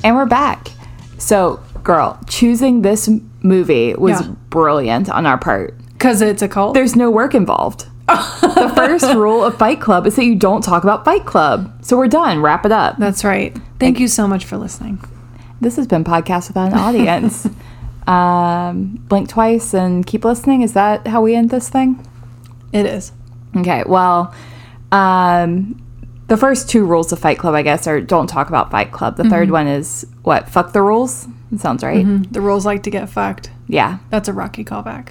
[0.03, 0.69] And we're back.
[1.17, 3.09] So, girl, choosing this
[3.41, 4.33] movie was Yeah.
[4.49, 5.73] brilliant on our part.
[5.97, 6.73] Because it's a cult.
[6.73, 7.87] There's no work involved.
[8.07, 11.83] the first rule of Fight Club is that you don't talk about Fight Club.
[11.83, 12.41] So we're done.
[12.41, 12.97] Wrap it up.
[12.97, 13.57] That's right.
[13.79, 15.03] Thank you so much for listening.
[15.59, 17.47] This has been Podcast Without an Audience.
[18.07, 20.61] um, blink twice and keep listening.
[20.61, 22.07] Is that how we end this thing?
[22.71, 23.11] It is.
[23.55, 24.33] Okay, well,
[24.91, 25.81] um,
[26.27, 29.17] the first two rules of Fight Club, I guess, are don't talk about Fight Club.
[29.17, 30.47] The third one is what?
[30.49, 31.27] Fuck the rules?
[31.51, 32.05] That sounds right.
[32.31, 33.49] The rules like to get fucked.
[33.67, 35.09] Yeah, That's a Rocky callback.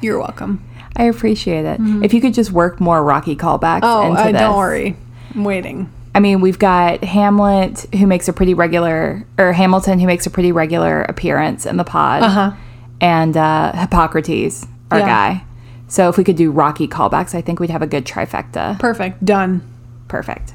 [0.00, 0.62] You're welcome.
[0.96, 1.78] I appreciate it.
[2.02, 4.40] If you could just work more Rocky callbacks Oh, into uh, this.
[4.40, 4.96] don't worry.
[5.34, 5.92] I'm waiting.
[6.14, 10.30] I mean, we've got Hamlet, who makes a pretty regular, or Hamilton, who makes a
[10.30, 12.52] pretty regular appearance in the pod, Uh-huh.
[13.00, 15.06] and uh, Hippocrates, our Yeah.
[15.06, 15.44] guy.
[15.86, 18.78] So if we could do Rocky callbacks, I think we'd have a good trifecta.
[18.80, 19.24] Perfect.
[19.24, 19.62] Done.
[20.08, 20.54] Perfect.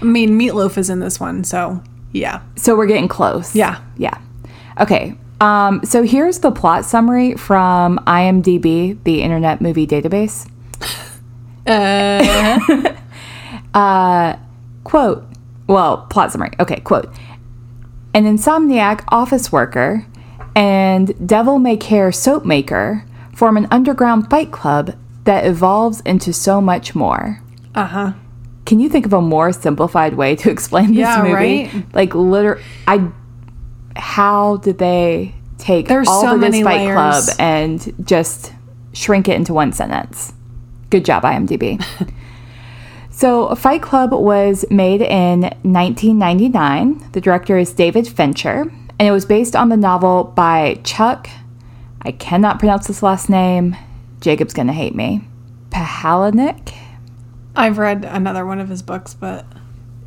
[0.00, 1.82] I mean, Meatloaf is in this one, so
[2.12, 2.40] yeah.
[2.56, 3.56] So we're getting close.
[3.56, 3.78] Yeah.
[3.96, 4.16] Yeah.
[4.80, 5.16] Okay.
[5.44, 10.48] Um, so here's the plot summary from IMDb, the Internet Movie Database.
[13.74, 14.36] Uh,
[14.84, 15.24] Quote,
[15.66, 16.50] well, plot summary.
[16.60, 17.06] Okay, quote.
[18.12, 20.06] An insomniac office worker
[20.54, 23.04] and devil may care soap maker
[23.34, 27.40] form an underground fight club that evolves into so much more.
[27.74, 28.12] uh huh.
[28.66, 31.34] Can you think of a more simplified way to explain this Yeah, movie?
[31.34, 31.94] right?
[31.94, 33.08] Like, literally, I.
[33.96, 36.94] How did they take There's all so of this Fight layers.
[36.94, 38.52] Club and just
[38.92, 40.32] shrink it into one sentence?
[40.90, 41.84] Good job, IMDb.
[43.10, 47.10] so, Fight Club was made in 1999.
[47.12, 48.62] The director is David Fincher,
[48.98, 51.28] and it was based on the novel by Chuck.
[52.02, 53.76] I cannot pronounce this last name.
[54.20, 55.26] Jacob's gonna hate me.
[55.70, 56.74] Pahalanik.
[57.56, 59.46] I've read another one of his books, but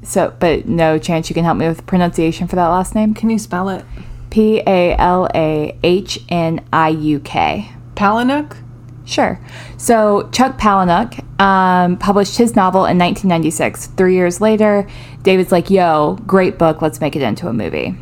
[0.03, 3.13] So, but no chance you can help me with pronunciation for that last name?
[3.13, 3.83] can you spell it?
[4.29, 7.71] P A L A H N I U K.
[7.95, 8.57] Palinuk?
[9.05, 9.39] Sure.
[9.77, 13.87] So Chuck Palahniuk um, published his novel in 1996.
[13.87, 14.85] Three years later,
[15.23, 16.81] David's like, "Yo, great book.
[16.81, 17.95] Let's make it into a movie."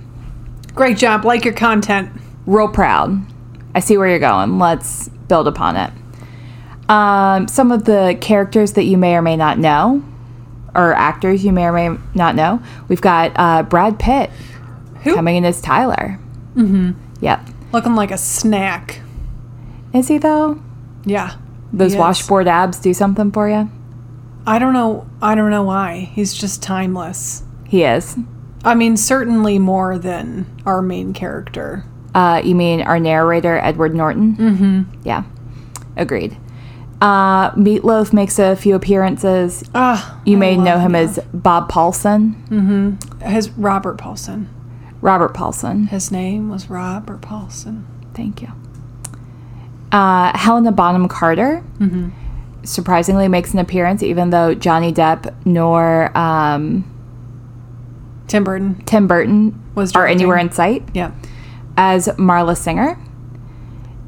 [0.74, 1.24] Great job.
[1.24, 2.10] Like your content.
[2.46, 3.22] Real proud.
[3.76, 4.58] I see where you're going.
[4.58, 5.92] Let's build upon it.
[6.90, 10.04] Um, some of the characters that you may or may not know,
[10.76, 12.62] or actors you may or may not know.
[12.88, 14.30] We've got uh, Brad Pitt
[15.04, 15.16] Who?
[15.16, 16.20] coming in as Tyler.
[16.56, 16.92] Mm-hmm.
[17.22, 17.48] Yep.
[17.72, 19.02] Looking like a snack.
[19.94, 20.62] Is he though?
[21.06, 21.38] Yeah.
[21.74, 23.70] Those washboard abs do something for you?
[24.48, 25.10] I don't know.
[25.22, 26.12] I don't know why.
[26.14, 27.44] He's just timeless.
[27.68, 28.18] He is.
[28.64, 31.84] I mean, certainly more than our main character.
[32.14, 34.36] Uh, you mean our narrator, Edward Norton?
[34.36, 35.02] Mm-hmm.
[35.04, 35.24] Yeah.
[35.98, 36.38] Agreed.
[37.06, 39.64] Uh, Meatloaf makes a few appearances.
[39.76, 42.98] Ah, You I may know him as Bob Paulson.
[43.24, 44.50] His Robert Paulson.
[45.02, 45.86] Robert Paulson.
[45.88, 47.86] His name was Robert Paulson.
[48.16, 48.48] Thank you.
[49.92, 51.64] Uh, Helena Bonham Carter
[52.64, 56.84] surprisingly makes an appearance, even though Johnny Depp nor um,
[58.28, 58.82] Tim Burton.
[58.86, 60.84] Tim Burton Was are anywhere in sight.
[60.96, 61.12] Yeah.
[61.78, 62.98] as Marla Singer.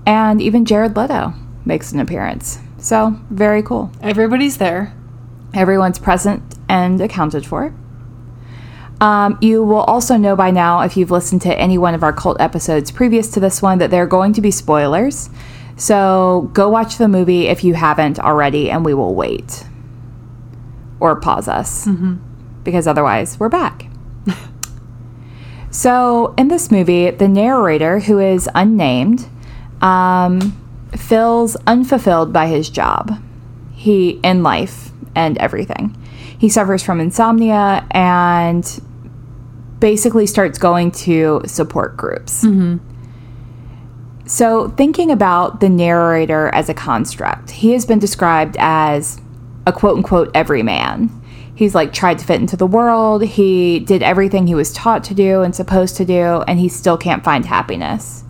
[0.08, 1.34] And even Jared Leto
[1.64, 2.58] makes an appearance.
[2.78, 3.92] So, very cool.
[4.02, 4.94] Everybody's there.
[5.54, 7.74] Everyone's present and accounted for.
[9.00, 12.14] Um, you will also know by now, if you've listened to any one of our
[12.14, 15.30] cult episodes previous to this one, that there are going to be spoilers.
[15.76, 19.66] So, go watch the movie if you haven't already, and we will wait.
[21.00, 21.88] Or pause us.
[22.64, 23.88] Because otherwise, we're back.
[25.70, 29.28] So, in this movie, the narrator, who is unnamed,
[29.82, 30.58] um,
[30.96, 33.22] feels unfulfilled by his job.
[33.74, 35.96] He in life and everything.
[36.38, 38.84] He suffers from insomnia and
[39.80, 42.44] basically starts going to support groups.
[42.44, 42.78] Mm-hmm.
[44.28, 49.22] So, thinking about the narrator as a construct, he has been described as
[49.66, 51.10] a quote unquote everyman.
[51.56, 53.24] He's like tried to fit into the world.
[53.24, 56.98] He did everything he was taught to do and supposed to do, and he still
[56.98, 58.24] can't find happiness.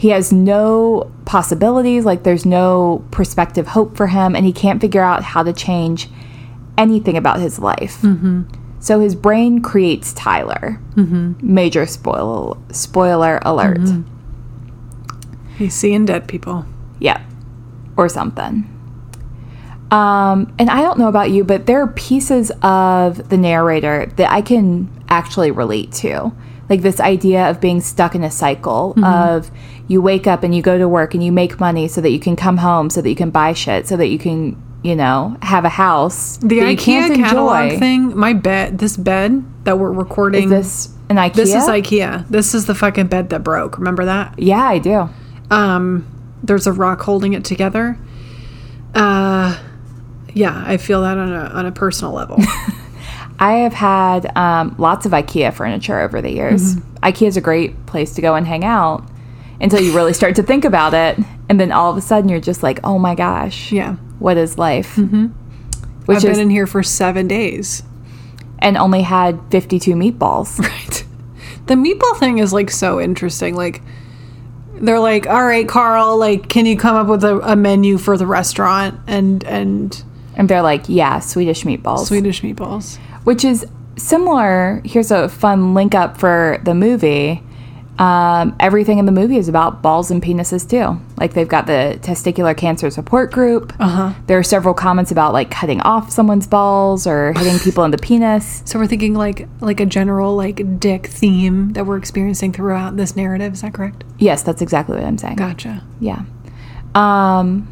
[0.00, 5.02] He has no possibilities, like there's no prospective hope for him, and he can't figure
[5.02, 6.08] out how to change
[6.78, 8.00] anything about his life.
[8.00, 8.44] Mm-hmm.
[8.78, 10.80] So his brain creates Tyler.
[10.94, 11.34] Mm-hmm.
[11.42, 13.76] Major spoil spoiler alert.
[13.76, 15.56] Mm-hmm.
[15.58, 16.64] He's seeing dead people.
[17.00, 17.20] Yep.
[17.98, 18.64] Or something.
[19.90, 24.32] Um, and I don't know about you, but there are pieces of the narrator that
[24.32, 26.32] I can actually relate to.
[26.70, 29.50] Like this idea of being stuck in a cycle of
[29.88, 32.20] you wake up and you go to work and you make money so that you
[32.20, 35.36] can come home, so that you can buy shit, so that you can, you know,
[35.42, 36.36] have a house.
[36.36, 37.78] The you can't IKEA catalog enjoy.
[37.80, 40.44] thing, my bed, this bed that we're recording.
[40.44, 41.34] Is this an IKEA?
[41.34, 42.28] This is IKEA.
[42.28, 43.76] This is the fucking bed that broke.
[43.76, 44.38] Remember that?
[44.38, 45.08] Yeah, I do.
[45.50, 46.06] Um,
[46.44, 47.98] there's a rock holding it together.
[48.94, 49.58] Uh,
[50.32, 52.38] yeah, I feel that on a on a personal level.
[53.40, 56.76] I have had um, lots of IKEA furniture over the years.
[57.02, 59.08] IKEA is a great place to go and hang out
[59.60, 62.38] until you really start to think about it, and then all of a sudden you're
[62.40, 65.26] just like, "Oh my gosh, yeah, what is life?" Mm-hmm.
[66.04, 67.82] Which I've is been in here for seven days.
[68.58, 70.58] and only had 52 meatballs.
[70.68, 71.04] Right.
[71.66, 73.54] The meatball thing is like so interesting.
[73.54, 73.80] Like
[74.74, 78.18] they're like, "All right, Carl, like can you come up with a, a menu for
[78.18, 80.02] the restaurant and and
[80.36, 84.82] and they're like, "Yeah, Swedish meatballs." Swedish meatballs." Which is similar.
[84.84, 87.42] Here's a fun link up for the movie.
[87.98, 90.98] Um, everything in the movie is about balls and penises too.
[91.18, 93.74] Like they've got the testicular cancer support group.
[93.78, 94.14] Uh-huh.
[94.26, 97.98] There are several comments about like cutting off someone's balls or hitting people in the
[97.98, 98.62] penis.
[98.64, 103.16] So we're thinking like like a general like dick theme that we're experiencing throughout this
[103.16, 103.52] narrative.
[103.52, 104.02] Is that correct?
[104.18, 105.36] Yes, that's exactly what I'm saying.
[105.36, 105.84] Gotcha.
[106.00, 106.22] Yeah.
[106.94, 107.68] Um,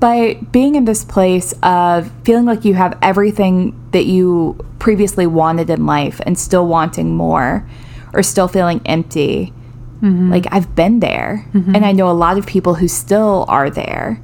[0.00, 5.70] But being in this place of feeling like you have everything that you previously wanted
[5.70, 7.68] in life and still wanting more
[8.12, 9.52] or still feeling empty,
[10.00, 11.44] like I've been there.
[11.52, 14.20] And I know a lot of people who still are there.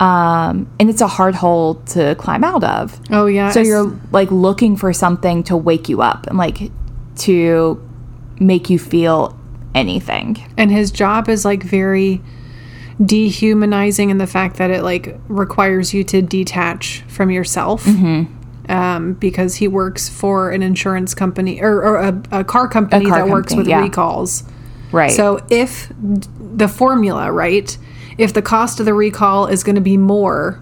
[0.00, 3.00] Um, and it's a hard hole to climb out of.
[3.10, 3.50] Oh, yeah.
[3.50, 6.70] So you're like looking for something to wake you up and like
[7.16, 7.82] to
[8.38, 9.36] make you feel
[9.74, 10.36] anything.
[10.58, 12.20] and his job is like very
[13.04, 18.70] dehumanizing and the fact that it like requires you to detach from yourself Mm-hmm.
[18.72, 23.18] um, because he works for an insurance company or, or a, a car company car
[23.24, 23.80] that works with yeah.
[23.82, 24.42] recalls
[24.90, 25.10] Right.
[25.10, 27.76] so if the formula right
[28.16, 30.60] if the cost of the recall is going to be more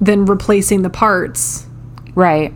[0.00, 1.66] than replacing the parts
[2.14, 2.54] right.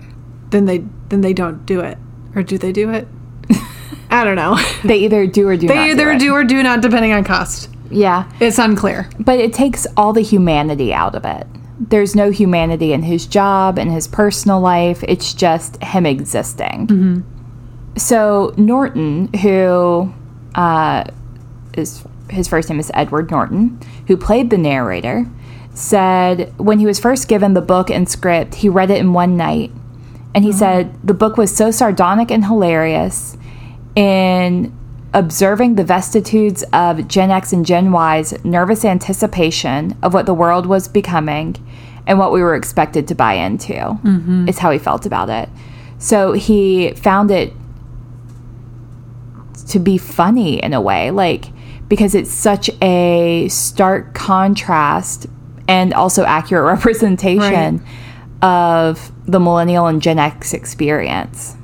[0.51, 1.99] then they then they don't do it
[2.35, 3.07] or do they do it
[4.11, 5.75] i don't know They either do or do not.
[5.75, 6.21] they either it.
[6.21, 8.31] do or do not depending on cost Yeah.
[8.41, 11.47] it's unclear But it takes all the humanity out of it.
[11.79, 15.05] There's no humanity in his job and his personal life.
[15.07, 17.25] It's just him existing.
[17.97, 20.13] So Norton, who
[20.55, 21.05] uh,
[21.75, 25.27] is his first name is Edward Norton, who played the narrator,
[25.75, 29.37] said when he was first given the book and script, he read it in one
[29.37, 29.71] night,
[30.35, 33.37] and he said the book was so sardonic and hilarious
[33.95, 34.77] in
[35.17, 40.67] observing the vicissitudes of Gen X and Gen Y's nervous anticipation of what the world
[40.67, 41.57] was becoming
[42.07, 43.99] and what we were expected to buy into,
[44.49, 45.49] is how he felt about it.
[45.99, 47.55] So he found it
[49.69, 51.47] to be funny in a way, like
[51.89, 55.27] because it's such a stark contrast
[55.67, 57.83] and also accurate representation
[58.43, 61.57] of the millennial and Gen X experience.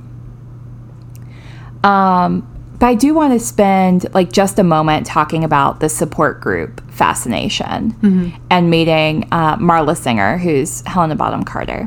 [1.85, 2.49] Um,
[2.83, 6.83] but I do want to spend like just a moment talking about the support group
[6.91, 11.85] fascination and meeting uh, Marla Singer, who's Helena Bonham Carter.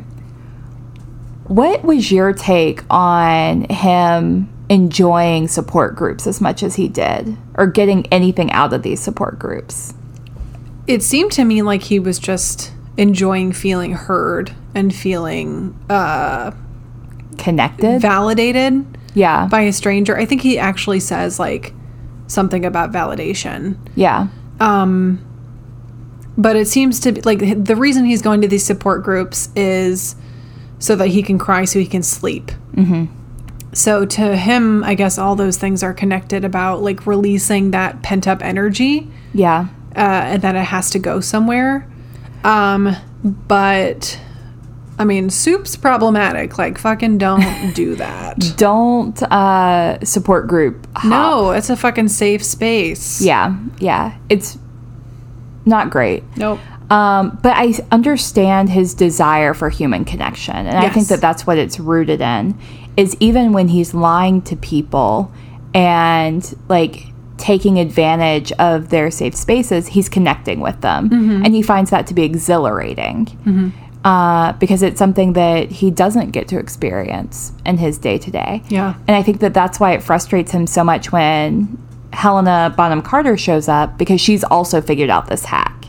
[1.48, 7.68] What was your take on him enjoying support groups as much as he did, or
[7.68, 9.94] getting anything out of these support groups?
[10.88, 16.52] it seemed to me like he was just enjoying feeling heard and feeling uh,
[17.38, 18.00] Connected?
[18.00, 19.48] validated yeah.
[19.48, 20.16] by a stranger.
[20.16, 21.74] I think he actually says like
[22.28, 23.78] something about validation.
[23.96, 24.28] yeah.
[24.60, 25.26] Um,
[26.38, 30.16] but it seems to be like the reason he's going to these support groups is
[30.80, 32.52] so that he can cry so he can sleep.
[32.74, 33.06] Mm-hmm.
[33.74, 38.28] So to him, I guess all those things are connected about like releasing that pent
[38.28, 39.10] up energy.
[39.34, 39.68] Yeah.
[39.96, 41.88] uh, and that it has to go somewhere.
[42.44, 44.20] Um, but
[44.98, 46.58] I mean, soup's problematic.
[46.58, 48.40] Like, fucking don't do that.
[48.58, 50.88] Don't uh, support group.
[50.96, 51.06] hop.
[51.06, 53.22] no, it's a fucking safe space.
[53.22, 53.58] Yeah.
[53.80, 54.18] Yeah.
[54.30, 54.58] It's
[55.66, 56.24] not great.
[56.38, 56.60] Nope.
[56.90, 60.56] Um, but I understand his desire for human connection.
[60.56, 62.58] And I think that that's what it's rooted in
[62.96, 65.32] is even when he's lying to people
[65.74, 71.10] and like taking advantage of their safe spaces, he's connecting with them.
[71.44, 73.74] And he finds that to be exhilarating
[74.06, 78.62] uh, because it's something that he doesn't get to experience in his day to day.
[78.70, 78.94] Yeah.
[79.08, 81.78] And I think that that's why it frustrates him so much when
[82.14, 85.86] Helena Bonham Carter shows up because she's also figured out this hack.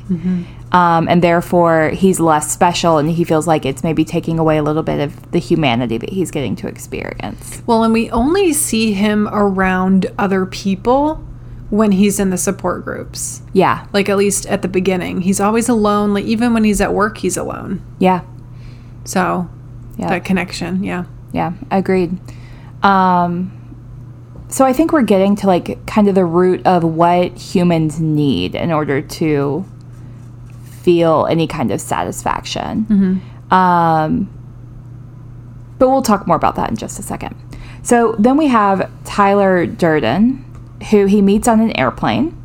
[0.73, 4.63] Um, and therefore, he's less special and he feels like it's maybe taking away a
[4.63, 7.63] little bit of the humanity that he's getting to experience.
[7.67, 11.25] Well, and we only see him around other people
[11.71, 13.43] when he's in the support groups.
[13.53, 13.87] Yeah.
[13.93, 15.23] Like, at least at the beginning.
[15.23, 16.15] He's always alone.
[16.15, 17.83] Like, even when he's at work, he's alone.
[17.99, 18.21] Yeah.
[19.05, 19.49] So,
[19.97, 20.09] Yeah.
[20.11, 20.85] that connection.
[20.85, 21.05] Yeah.
[21.33, 22.17] Yeah, agreed.
[22.83, 23.53] Um,
[24.49, 28.55] so I think we're getting to like kind of the root of what humans need
[28.55, 29.65] in order to
[30.83, 33.21] feel any kind of satisfaction.
[33.51, 34.31] Um,
[35.79, 37.35] but we'll talk more about that in just a second.
[37.83, 40.45] So then we have Tyler Durden,
[40.91, 42.37] who he meets on an airplane,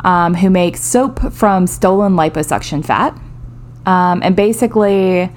[0.00, 3.18] um, who makes soap from stolen liposuction fat.
[3.86, 5.30] Um, and basically,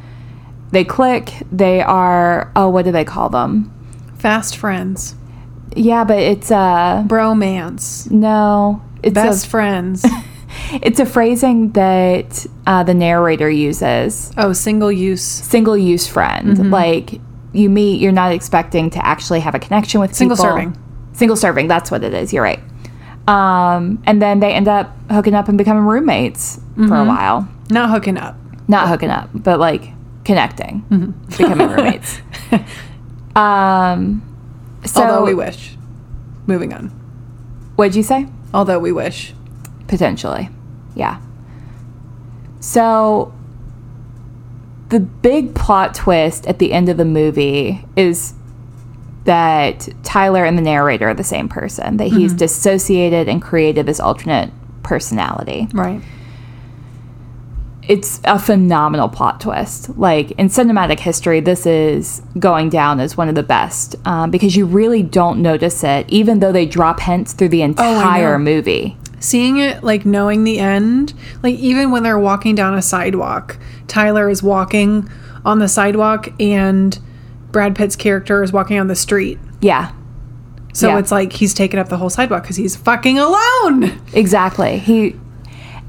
[0.72, 1.34] they click.
[1.52, 3.72] They are, oh, what do they call them?
[4.18, 5.16] Fast friends.
[5.76, 7.04] Yeah, but it's a.
[7.08, 8.10] Bromance.
[8.12, 10.06] no, it's Best a friends.
[10.82, 14.32] it's a phrasing that uh, the narrator uses.
[14.38, 15.24] oh, single use.
[15.24, 16.70] Single use friend, Mm-hmm.
[16.72, 17.20] like
[17.54, 20.50] you meet, you're not expecting to actually have a connection with Single people.
[20.52, 20.78] serving.
[21.16, 21.68] Single serving.
[21.68, 22.32] That's what it is.
[22.34, 22.60] You're right.
[23.28, 26.94] Um, and then they end up hooking up and becoming roommates for Mm-hmm.
[26.94, 27.48] a while.
[27.72, 28.36] Not hooking up.
[28.68, 29.90] Not hooking up, but like
[30.26, 31.38] connecting, Mm-hmm.
[31.38, 32.20] becoming roommates.
[33.36, 34.22] Um,
[34.86, 35.76] so Although we wish.
[36.48, 36.90] Moving on.
[37.76, 38.28] what'd you say?
[38.54, 39.34] Although we wish.
[39.88, 40.50] Potentially.
[40.96, 41.20] Yeah.
[42.60, 43.34] So
[44.90, 48.34] the big plot twist at the end of the movie is
[49.26, 54.00] that Tyler and the narrator are the same person, that he's dissociated and created this
[54.00, 54.52] alternate
[54.84, 55.68] personality.
[55.74, 56.02] Right.
[57.88, 59.96] It's a phenomenal plot twist.
[59.98, 64.56] Like in cinematic history, this is going down as one of the best um, because
[64.56, 68.44] you really don't notice it, even though they drop hints through the entire know.
[68.44, 68.98] movie.
[69.20, 73.58] Seeing it, like knowing the end, like even when they're walking down a sidewalk,
[73.88, 75.10] Tyler is walking
[75.44, 77.00] on the sidewalk and
[77.56, 79.40] Brad Pitt's character is walking on the street.
[79.62, 79.92] Yeah,
[80.74, 80.98] So Yeah.
[80.98, 83.94] it's like he's taken up the whole sidewalk because he's fucking alone.
[84.12, 84.78] Exactly.
[84.78, 85.16] He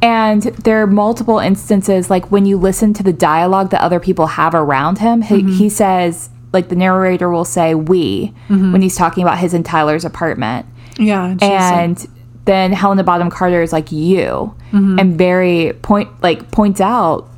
[0.00, 4.28] and there are multiple instances like when you listen to the dialogue that other people
[4.28, 5.48] have around him, he, mm-hmm.
[5.48, 8.70] he says like the narrator will say we mm-hmm.
[8.70, 10.66] when he's talking about his and Tyler's apartment.
[11.00, 11.30] Yeah.
[11.32, 12.06] like- And
[12.44, 15.00] then Helena Bonham Carter is like you mm-hmm.
[15.00, 17.28] and Barry point like points out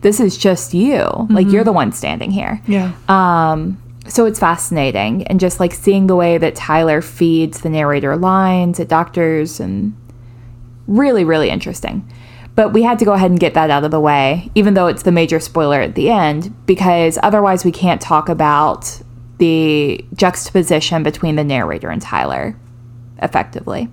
[0.00, 1.26] this is just you.
[1.30, 2.62] Like you're the one standing here.
[2.66, 2.92] yeah.
[3.08, 8.16] Um, so it's fascinating and just like seeing the way that Tyler feeds the narrator
[8.16, 9.94] lines at doctors and
[10.86, 12.10] really, really interesting.
[12.54, 14.86] But we had to go ahead and get that out of the way, even though
[14.88, 19.00] it's the major spoiler at the end, because otherwise we can't talk about
[19.38, 22.58] the juxtaposition between the narrator and Tyler
[23.22, 23.88] effectively.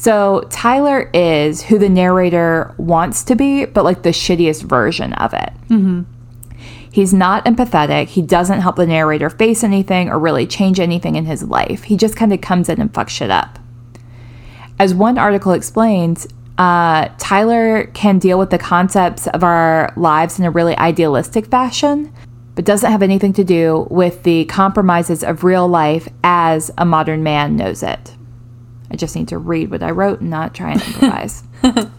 [0.00, 5.34] So Tyler is who the narrator wants to be, but like the shittiest version of
[5.34, 5.52] it.
[6.90, 8.06] He's not empathetic.
[8.06, 11.82] He doesn't help the narrator face anything or really change anything in his life.
[11.82, 13.58] He just kind of comes in and fucks shit up.
[14.78, 16.26] As one article explains,
[16.56, 22.10] uh, Tyler can deal with the concepts of our lives in a really idealistic fashion,
[22.54, 27.22] but doesn't have anything to do with the compromises of real life as a modern
[27.22, 28.16] man knows it.
[28.90, 31.42] I just need to read what I wrote and not try and improvise.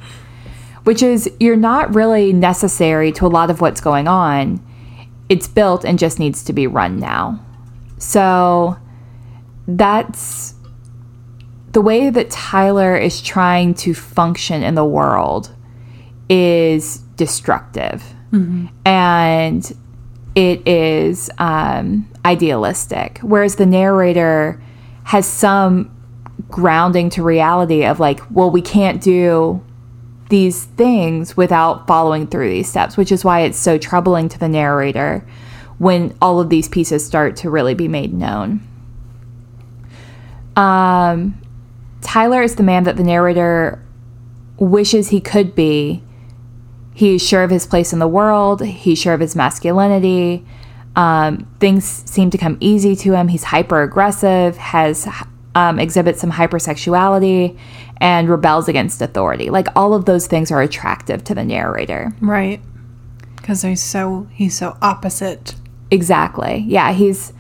[0.84, 4.60] Which is, you're not really necessary to a lot of what's going on.
[5.30, 7.46] It's built and just needs to be run now.
[7.98, 8.78] So
[9.68, 10.56] that's
[11.72, 15.56] the way that Tyler is trying to function in the world
[16.30, 18.04] is destructive.
[18.86, 19.78] And
[20.36, 23.20] it is um, idealistic.
[23.22, 24.62] Whereas the narrator
[25.04, 25.96] has some
[26.50, 29.64] grounding to reality of like, well, we can't do
[30.30, 34.48] these things without following through these steps, which is why it's so troubling to the
[34.48, 35.26] narrator
[35.78, 38.62] when all of these pieces start to really be made known.
[40.56, 41.40] Um,
[42.02, 43.84] Tyler is the man that the narrator
[44.58, 46.04] wishes he could be.
[46.94, 50.46] He's sure of his place in the world, he's sure of his masculinity.
[50.96, 53.30] Um, things seem to come easy to him.
[53.30, 55.08] He's hyper aggressive, has
[55.56, 57.58] um, exhibits some hypersexuality,
[57.98, 59.50] and rebels against authority.
[59.50, 62.14] Like all of those things are attractive to the narrator.
[62.22, 62.62] right.
[63.36, 65.56] Because he's so he's so opposite.
[65.90, 66.64] Exactly.
[66.68, 67.34] Yeah, he's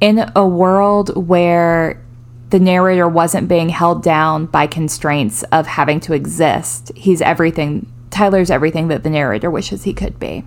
[0.00, 2.04] in a world where
[2.50, 6.90] the narrator wasn't being held down by constraints of having to exist.
[6.96, 7.90] He's everything.
[8.10, 10.44] Tyler's everything that the narrator wishes he could be.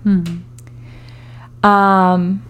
[1.62, 2.42] Um.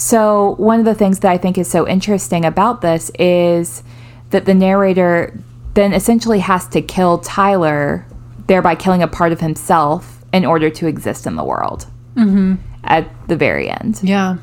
[0.00, 3.82] So one of the things that I think is so interesting about this is
[4.30, 5.38] that the narrator
[5.74, 8.06] then essentially has to kill Tyler,
[8.46, 11.86] thereby killing a part of himself in order to exist in the world.
[12.14, 12.54] Mm-hmm.
[12.84, 14.00] At the very end.
[14.02, 14.38] Yeah.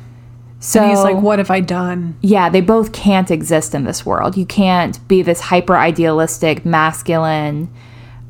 [0.60, 2.16] So And he's like, what have I done?
[2.20, 4.36] yeah, they both can't exist in this world.
[4.36, 7.68] You can't be this hyper idealistic, masculine,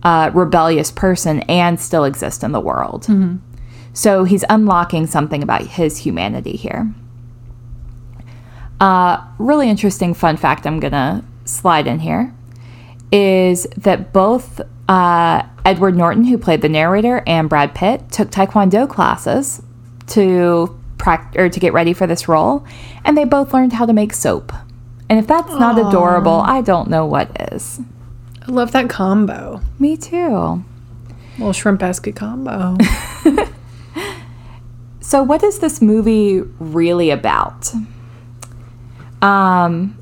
[0.02, 3.06] uh, rebellious person and still exist in the world.
[3.92, 6.90] So he's unlocking something about his humanity here.
[8.80, 12.32] Uh, really interesting fun fact I'm going to slide in here
[13.10, 18.88] is that both uh, Edward Norton, who played the narrator, and Brad Pitt took Taekwondo
[18.88, 19.62] classes
[20.08, 22.64] to prac- or to get ready for this role,
[23.04, 24.52] and they both learned how to make soap.
[25.08, 27.80] And if that's not adorable, I don't know what is.
[28.46, 29.62] I love that combo.
[29.78, 30.62] Me too.
[31.38, 32.76] Little shrimp basket combo.
[35.08, 37.72] So, what is this movie really about?
[39.22, 39.96] Um,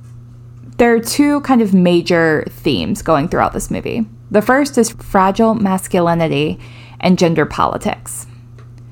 [0.79, 4.07] there are two kind of major themes going throughout this movie.
[4.31, 6.59] The first is fragile masculinity
[7.01, 8.27] and gender politics.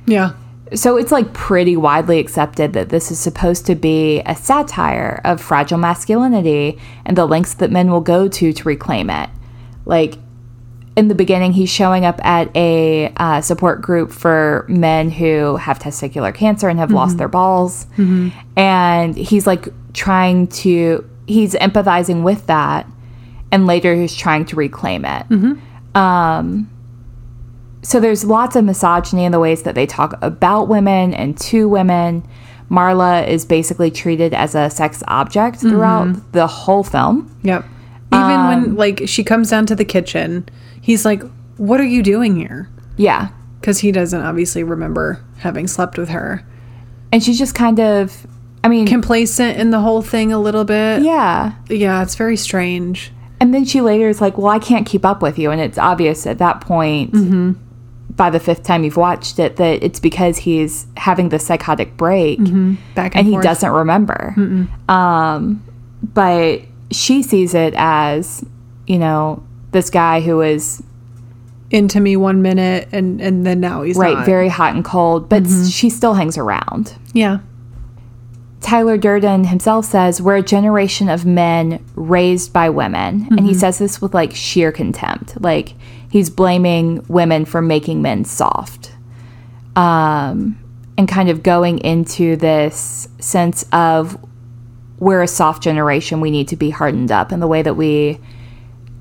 [0.07, 0.33] yeah.
[0.73, 5.41] So it's like pretty widely accepted that this is supposed to be a satire of
[5.41, 9.29] fragile masculinity and the lengths that men will go to to reclaim it.
[9.85, 10.15] Like
[10.97, 15.79] in the beginning, he's showing up at a uh, support group for men who have
[15.79, 17.87] testicular cancer and have lost their balls.
[18.57, 22.87] And he's like trying to, he's empathizing with that.
[23.51, 25.27] And later he's trying to reclaim it.
[25.97, 26.69] Um,
[27.83, 31.69] so there's lots of misogyny in the ways that they talk about women and to
[31.69, 32.27] women.
[32.71, 37.31] Marla is basically treated as a sex object throughout the whole film.
[37.43, 37.65] Yep.
[38.13, 40.49] Even Um, when like she comes down to the kitchen,
[40.81, 41.23] he's like,
[41.57, 43.29] "What are you doing here?" Yeah.
[43.61, 46.43] Because he doesn't obviously remember having slept with her.
[47.13, 48.27] And she's just kind of,
[48.65, 51.03] I mean, Complacent in the whole thing a little bit.
[51.03, 51.53] yeah.
[51.69, 53.13] Yeah, it's very strange.
[53.39, 55.51] And then she later is like, well, I can't keep up with you.
[55.51, 57.53] And it's obvious at that point, mm-hmm.
[58.11, 62.39] by the fifth time you've watched it, that it's because he's having the psychotic break
[62.39, 62.77] mm-hmm.
[62.95, 64.35] Back and, and he doesn't remember.
[64.89, 65.63] Um,
[66.03, 68.43] but she sees it as,
[68.87, 70.83] you know, this guy who is
[71.71, 74.27] into me one minute and and then now he's right, not.
[74.27, 75.67] very hot and cold, but mm-hmm.
[75.67, 76.95] she still hangs around.
[77.13, 77.41] yeah.
[78.65, 83.29] Tyler Durden himself says, We're a generation of men raised by women.
[83.31, 85.39] And he says this with like sheer contempt.
[85.39, 85.75] Like
[86.11, 88.91] he's blaming women for making men soft.
[89.77, 90.59] Um,
[90.97, 94.17] and kind of going into this sense of
[94.99, 97.33] we're a soft generation, we need to be hardened up.
[97.33, 98.19] And the way that we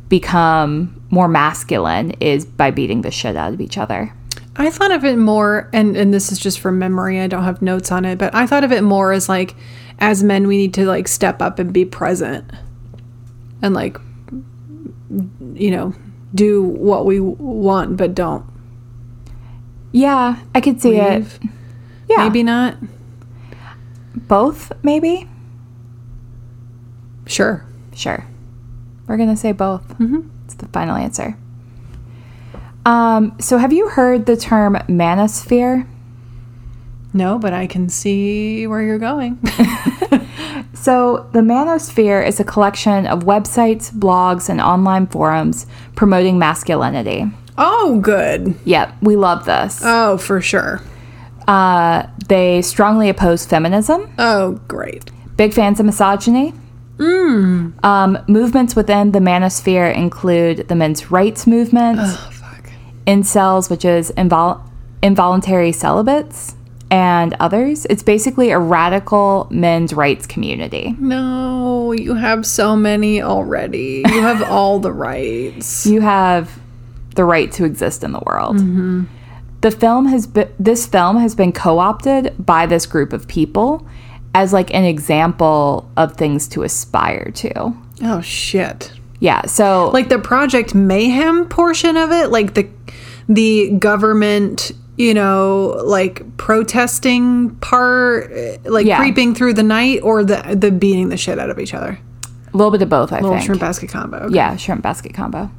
[0.10, 4.14] become more masculine is by beating the shit out of each other.
[4.56, 7.20] I thought of it more, and and this is just from memory.
[7.20, 9.56] I don't have notes on it, but I thought of it more as like,
[10.00, 12.52] as men, we need to like step up and be present,
[13.64, 13.98] and like,
[15.54, 15.94] you know,
[16.36, 18.46] do what we want, but don't
[19.92, 21.40] Yeah, I could see leave.
[21.42, 21.50] it.
[22.10, 22.18] Yeah.
[22.28, 22.78] Maybe not.
[24.28, 25.28] both, maybe?
[27.26, 27.66] Sure.
[27.94, 28.26] Sure.
[29.08, 29.88] We're going to say both.
[30.00, 30.22] Mm-hmm.
[30.46, 31.38] It's the final answer.
[32.86, 35.88] Um, so, have you heard the term manosphere?
[37.14, 39.40] No, but I can see where you're going.
[40.76, 45.66] So, the manosphere is a collection of websites, blogs, and online forums
[45.96, 47.26] promoting masculinity.
[47.58, 48.54] oh, good.
[48.66, 49.82] Yep, we love this.
[49.86, 50.82] Oh, for sure.
[51.48, 55.10] Uh, they strongly oppose feminism, Oh, great.
[55.38, 56.54] big fans of misogyny.
[57.00, 62.30] Um, movements within the manosphere include the men's rights movement, Oh.
[63.06, 64.62] Incels, which is invol-
[65.02, 66.56] involuntary celibates,
[66.90, 67.86] and others.
[67.90, 70.96] It's basically a radical men's rights community.
[71.00, 74.04] No, you have so many already.
[74.08, 75.86] You have all the rights.
[75.86, 76.60] You have
[77.16, 78.58] the right to exist in the world.
[78.58, 79.04] Mm-hmm.
[79.62, 83.88] The film has been this film has been co-opted by this group of people
[84.36, 87.74] as like an example of things to aspire to.
[88.04, 88.92] Oh shit.
[89.24, 92.68] Yeah, so Like the Project Mayhem portion of it, like the
[93.30, 98.32] the government, you know, like protesting part,
[98.66, 98.98] like Yeah.
[98.98, 101.98] creeping through the night, or the the beating the shit out of each other.
[102.54, 103.46] a little bit of both, I Little think.
[103.46, 104.18] shrimp basket combo.
[104.26, 104.36] Okay.
[104.36, 105.50] Yeah, shrimp basket combo.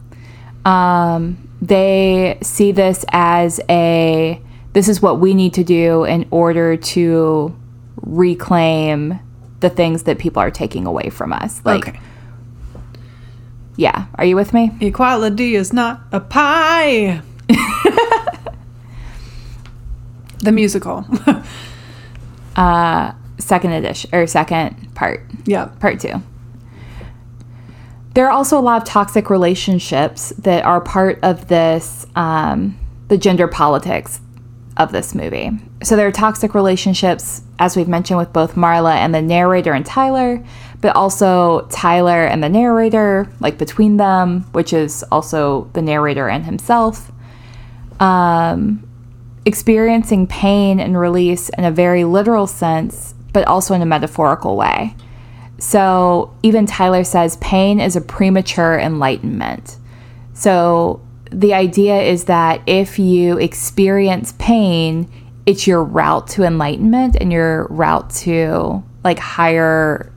[0.66, 4.40] Um, they see this as a
[4.74, 7.56] this is what we need to do in order to
[8.02, 9.18] reclaim
[9.60, 11.62] the things that people are taking away from us.
[11.64, 11.98] Like, okay.
[13.76, 14.70] Yeah, are you with me?
[14.80, 17.22] Equality is not a pie.
[20.38, 21.04] the musical.
[22.56, 25.66] uh, Second edition or second part, Yeah.
[25.80, 26.22] part two.
[28.14, 33.18] There are also a lot of toxic relationships that are part of this, um, the
[33.18, 34.20] gender politics
[34.76, 35.50] of this movie.
[35.82, 39.84] So there are toxic relationships, as we've mentioned, with both Marla and the narrator and
[39.84, 40.42] Tyler,
[40.84, 46.44] but also Tyler and the narrator, like between them, which is also the narrator and
[46.44, 47.10] himself.
[48.00, 48.86] Um,
[49.46, 54.94] experiencing pain and release in a very literal sense, but also in a metaphorical way.
[55.56, 59.78] So even Tyler says pain is a premature enlightenment.
[60.34, 61.00] So
[61.32, 65.10] the idea is that if you experience pain,
[65.46, 70.10] it's your route to enlightenment and your route to like higher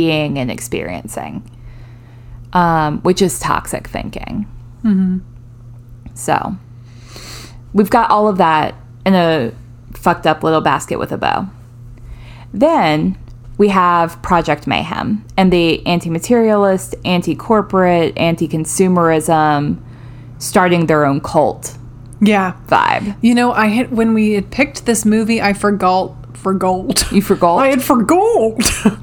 [0.00, 1.42] being and experiencing,
[2.52, 4.46] um, which is toxic thinking.
[6.14, 6.54] So
[7.72, 8.74] we've got all of that
[9.06, 9.52] in a
[9.94, 11.46] fucked up little basket with a bow.
[12.52, 13.16] Then
[13.58, 19.78] we have Project Mayhem and the anti materialist, anti corporate, anti consumerism
[20.38, 21.76] starting their own cult
[22.20, 22.52] Yeah.
[22.68, 23.16] vibe.
[23.22, 27.10] You know, I had when we had picked this movie, I forgot forgot.
[27.10, 27.56] You forgot?
[27.64, 28.54] I had forgot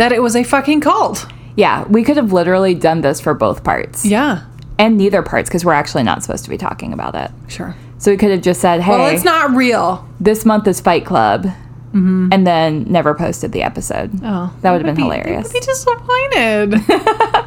[0.00, 1.26] that it was a fucking cult.
[1.56, 4.44] Yeah, we could have literally done this for both parts Yeah.
[4.78, 7.30] and neither parts because we're actually not supposed to be talking about it.
[7.48, 7.74] Sure.
[7.98, 10.08] So we could have just said, hey, Well, it's not real.
[10.18, 11.46] this month is Fight Club,
[11.92, 14.10] and then never posted the episode.
[14.22, 15.48] Oh, That would have been be- hilarious.
[15.48, 17.46] I'd be disappointed.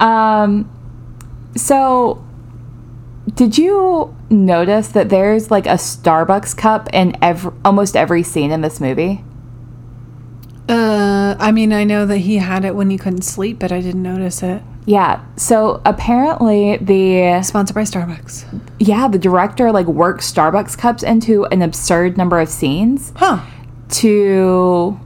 [0.00, 0.68] Um,
[1.56, 2.24] so
[3.34, 8.60] Did you notice that there's like a Starbucks cup in every, almost every scene in
[8.60, 9.22] this movie?
[10.68, 13.80] Uh, I mean, I know that he had it when he couldn't sleep, but I
[13.80, 14.62] didn't notice it.
[14.86, 15.22] Yeah.
[15.36, 18.44] So apparently the Sponsored by Starbucks.
[18.78, 23.40] yeah, the director like worked Starbucks cups into an absurd number of scenes Huh.
[23.90, 24.98] to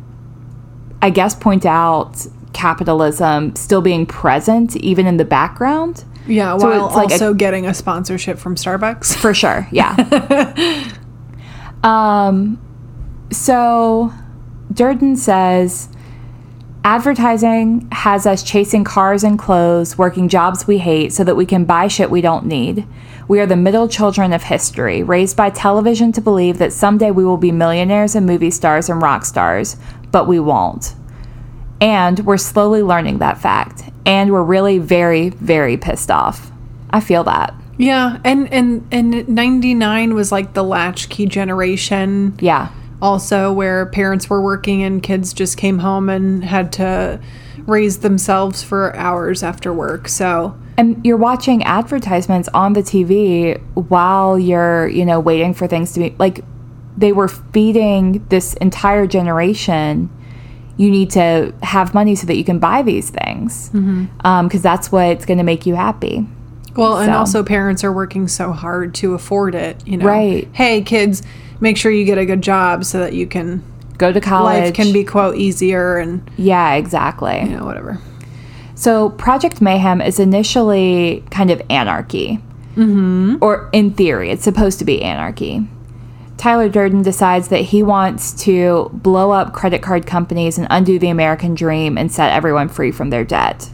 [1.01, 6.05] I guess point out capitalism still being present even in the background.
[6.27, 9.15] Yeah, So while it's like a- also getting a sponsorship from Starbucks.
[9.17, 9.95] For sure, yeah.
[11.85, 12.61] um,
[13.31, 14.13] so
[14.73, 15.89] Durden says
[16.85, 21.65] advertising has us chasing cars and clothes, working jobs we hate so that we can
[21.65, 22.87] buy shit we don't need.
[23.27, 27.25] We are the middle children of history, raised by television to believe that someday we
[27.25, 29.77] will be millionaires and movie stars and rock stars,
[30.11, 30.95] but we won't.
[31.81, 33.83] And we're slowly learning that fact.
[34.07, 36.51] And we're really very, very pissed off.
[36.91, 37.55] I feel that.
[37.77, 42.71] Yeah, and and and 99 was like the latchkey generation Yeah.
[43.01, 47.21] Also where parents were working and kids just came home and had to
[47.67, 50.09] raise themselves for hours after work.
[50.09, 55.93] So, And you're watching advertisements on the TV while you're, you know, waiting for things
[55.93, 56.45] to be like
[56.97, 60.11] they were feeding this entire generation.
[60.79, 64.59] You need to have money so that you can buy these things because Mm-hmm.
[64.59, 66.27] that's what's going to make you happy.
[66.77, 70.07] well, and also parents are working so hard to afford it, you know.
[70.07, 70.49] Right.
[70.53, 71.23] Hey, kids,
[71.61, 73.63] make sure you get a good job so that you can
[73.99, 74.63] Go to college.
[74.67, 77.41] life can be quote easier and yeah, exactly.
[77.41, 77.99] you know whatever.
[78.77, 82.37] So Project Mayhem is initially kind of anarchy.
[82.77, 83.37] Mm-hmm.
[83.41, 85.67] Or in theory, it's supposed to be anarchy.
[86.37, 91.09] Tyler Durden decides that he wants to blow up credit card companies and undo the
[91.09, 93.69] American dream and set everyone free from their debt.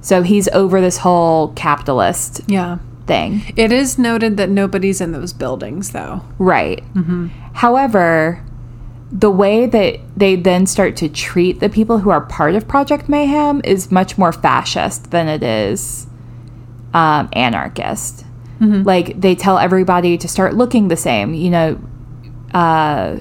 [0.00, 2.78] So he's over this whole capitalist Yeah.
[3.10, 3.52] Thing.
[3.56, 6.22] It is noted that nobody's in those buildings though.
[6.38, 6.84] Right.
[7.54, 8.44] However,
[9.10, 13.08] the way that they then start to treat the people who are part of Project
[13.08, 16.06] Mayhem is much more fascist than it is
[16.94, 18.24] um, anarchist.
[18.84, 21.34] Like they tell everybody to start looking the same.
[21.34, 21.80] You know,
[22.54, 23.18] uh,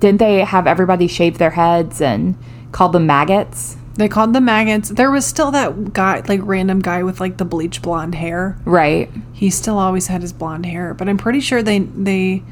[0.00, 2.36] didn't they have everybody shave their heads and
[2.72, 3.76] call them maggots?
[3.98, 4.90] They called the maggots.
[4.90, 8.56] There was still that guy, like random guy with like the bleach blonde hair.
[8.64, 9.10] Right.
[9.32, 12.44] He still always had his blonde hair, but I'm pretty sure they they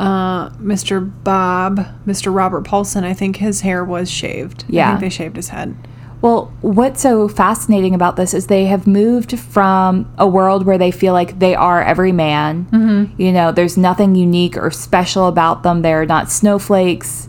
[0.00, 1.12] uh Mr.
[1.22, 2.34] Bob, Mr.
[2.34, 4.64] Robert Paulson, I think his hair was shaved.
[4.68, 4.88] Yeah.
[4.88, 5.76] I think they shaved his head.
[6.20, 10.90] Well, what's so fascinating about this is they have moved from a world where they
[10.90, 12.66] feel like they are every man.
[12.66, 13.20] Mm-hmm.
[13.20, 15.82] You know, there's nothing unique or special about them.
[15.82, 17.28] They're not snowflakes.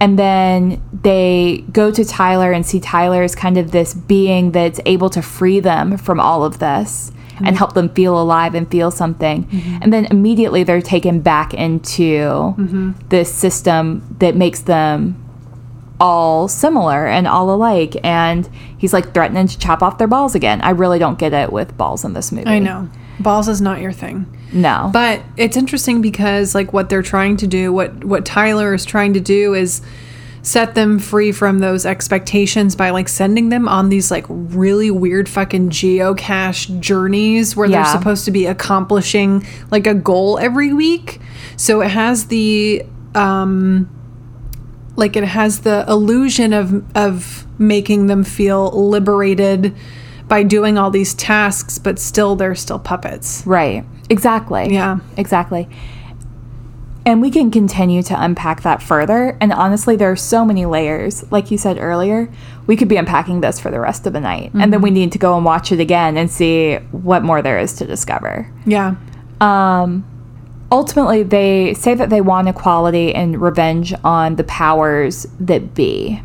[0.00, 4.80] And then they go to Tyler and see Tyler as kind of this being that's
[4.86, 7.56] able to free them from all of this and mm-hmm.
[7.56, 9.44] help them feel alive and feel something.
[9.44, 9.78] Mm-hmm.
[9.82, 12.92] And then immediately they're taken back into mm-hmm.
[13.08, 15.20] this system that makes them
[16.00, 17.96] all similar and all alike.
[18.04, 20.60] And he's like threatening to chop off their balls again.
[20.60, 22.48] I really don't get it with balls in this movie.
[22.48, 22.88] I know.
[23.20, 24.26] Balls is not your thing.
[24.52, 28.84] no But it's interesting because like what they're trying to do, what what Tyler is
[28.84, 29.80] trying to do is
[30.42, 35.26] set them free from those expectations by like sending them on these like really weird
[35.26, 37.82] fucking geocache journeys where Yeah.
[37.82, 41.18] they're supposed to be accomplishing like a goal every week.
[41.56, 42.82] So it has the
[43.14, 43.88] um
[44.96, 49.74] like it has the illusion of of making them feel liberated
[50.28, 53.42] by doing all these tasks but still they're still puppets.
[53.46, 53.84] right.
[54.10, 54.72] Exactly.
[54.72, 54.98] Yeah.
[55.16, 55.68] exactly.
[57.06, 59.36] And we can continue to unpack that further.
[59.40, 61.30] And honestly there are so many layers.
[61.30, 62.30] Like you said earlier
[62.66, 64.52] we could be unpacking this for the rest of the night.
[64.54, 67.58] And then we need to go and watch it again and see what more there
[67.58, 68.50] is to discover.
[68.66, 68.94] Yeah.
[69.40, 70.04] um,
[70.72, 76.20] ultimately they say that they want equality and revenge on the powers that be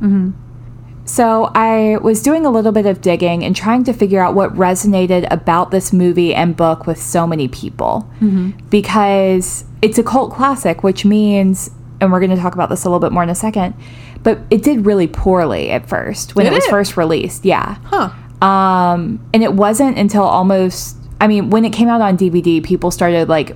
[1.17, 4.53] so i was doing a little bit of digging and trying to figure out what
[4.55, 7.93] resonated about this movie and book with so many people
[8.69, 12.87] because it's a cult classic which means and we're going to talk about this a
[12.89, 13.73] little bit more in a second
[14.23, 16.69] but it did really poorly at first when Did it was it?
[16.69, 18.09] first released yeah Huh.
[18.45, 22.91] um, and it wasn't until almost, I mean, when it came out on DVD, people
[22.91, 23.55] started like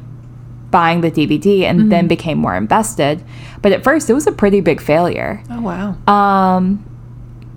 [0.71, 3.23] buying the DVD and then became more invested.
[3.61, 5.41] But at first, it was a pretty big failure.
[5.49, 5.95] Oh wow.
[6.13, 6.83] Um,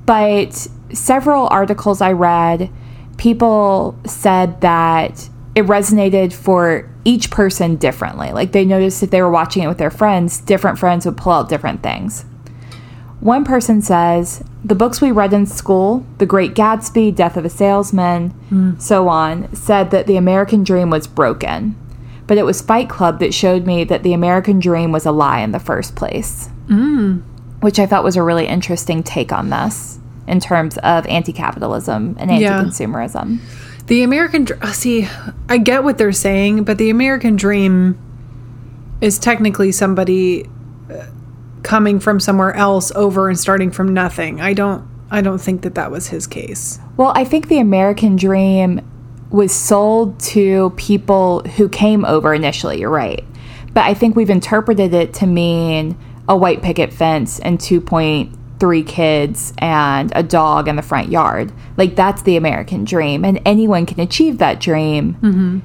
[0.06, 2.70] but several articles I read,
[3.18, 8.32] people said that it resonated for each person differently.
[8.32, 11.32] Like they noticed if they were watching it with their friends, different friends would pull
[11.32, 12.24] out different things.
[13.20, 17.50] One person says, The books we read in school, The Great Gatsby, Death of a
[17.50, 18.34] Salesman,
[18.78, 21.74] so on, said that the American dream was broken.
[22.26, 25.40] But it was Fight Club that showed me that the American dream was a lie
[25.40, 26.50] in the first place.
[26.66, 27.22] Mm.
[27.60, 32.16] Which I thought was a really interesting take on this in terms of anti capitalism
[32.18, 32.62] and anti Yeah.
[32.62, 33.38] consumerism.
[33.86, 35.08] The American uh, see,
[35.48, 37.98] I get what they're saying, but the American dream
[39.00, 40.48] is technically somebody
[40.92, 41.06] uh,
[41.62, 44.40] coming from somewhere else over and starting from nothing.
[44.40, 46.80] I don't I don't think that that was his case.
[46.96, 48.80] Well, I think the American dream
[49.30, 53.24] was sold to people who came over initially, you're right.
[53.72, 55.96] But I think we've interpreted it to mean
[56.28, 61.52] a white picket fence and 2.3 kids and a dog in the front yard.
[61.76, 65.14] Like that's the American dream, and anyone can achieve that dream.
[65.14, 65.58] Mm-hmm.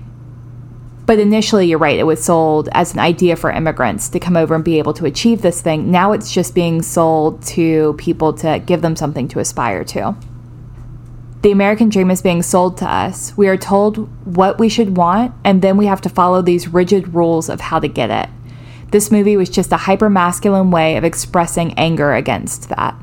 [1.05, 4.55] But initially, you're right, it was sold as an idea for immigrants to come over
[4.55, 5.91] and be able to achieve this thing.
[5.91, 10.15] Now it's just being sold to people to give them something to aspire to.
[11.41, 13.35] The American dream is being sold to us.
[13.35, 17.15] We are told what we should want, and then we have to follow these rigid
[17.15, 18.29] rules of how to get it.
[18.91, 22.93] This movie was just a hyper masculine way of expressing anger against that,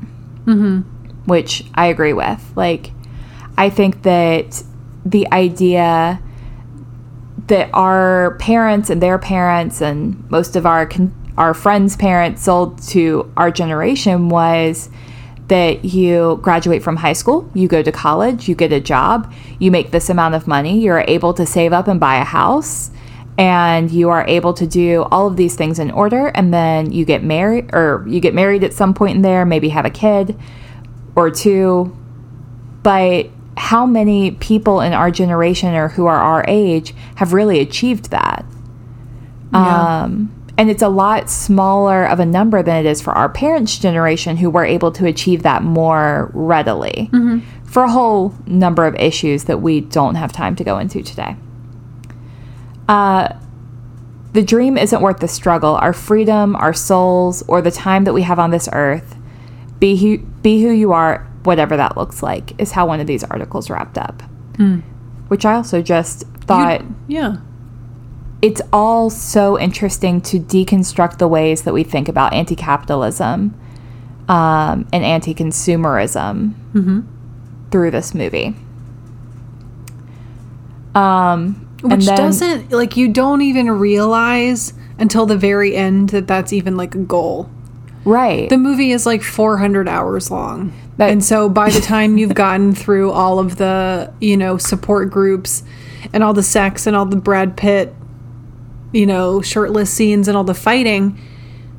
[0.45, 0.81] mm-hmm.
[1.25, 2.51] which I agree with.
[2.55, 2.91] Like,
[3.57, 4.63] I think that
[5.05, 6.21] the idea
[7.47, 12.81] that our parents and their parents and most of our con- our friends' parents sold
[12.89, 14.89] to our generation was
[15.47, 19.71] that you graduate from high school, you go to college, you get a job, you
[19.71, 22.91] make this amount of money, you're able to save up and buy a house,
[23.39, 27.05] and you are able to do all of these things in order, and then you
[27.05, 30.37] get married or you get married at some point in there, maybe have a kid
[31.15, 31.95] or two.
[32.83, 38.11] But how many people in our generation or who are our age have really achieved
[38.11, 38.45] that?
[39.53, 40.01] Yeah.
[40.03, 43.77] Um, and it's a lot smaller of a number than it is for our parents'
[43.77, 47.09] generation who were able to achieve that more readily
[47.63, 51.37] for a whole number of issues that we don't have time to go into today.
[52.89, 53.29] Uh,
[54.33, 55.75] the dream isn't worth the struggle.
[55.75, 59.15] Our freedom, our souls, or the time that we have on this earth.
[59.79, 63.23] Be who, be who you are, whatever that looks like, is how one of these
[63.23, 64.21] articles wrapped up.
[65.29, 67.37] Which I also just thought You- yeah.
[68.41, 73.53] it's all so interesting to deconstruct the ways that we think about anti capitalism
[74.27, 76.53] um, and anti consumerism
[77.71, 78.55] through this movie.
[80.95, 86.51] Um, Which then- doesn't like you don't even realize until the very end that that's
[86.53, 87.49] even like a goal.
[88.05, 88.49] right.
[88.49, 90.73] The movie is like 400 hours long.
[90.97, 95.09] That- and so by the time you've gotten through all of the, you know, support
[95.09, 95.63] groups
[96.11, 97.93] and all the sex and all the Brad Pitt,
[98.91, 101.17] you know, shirtless scenes and all the fighting,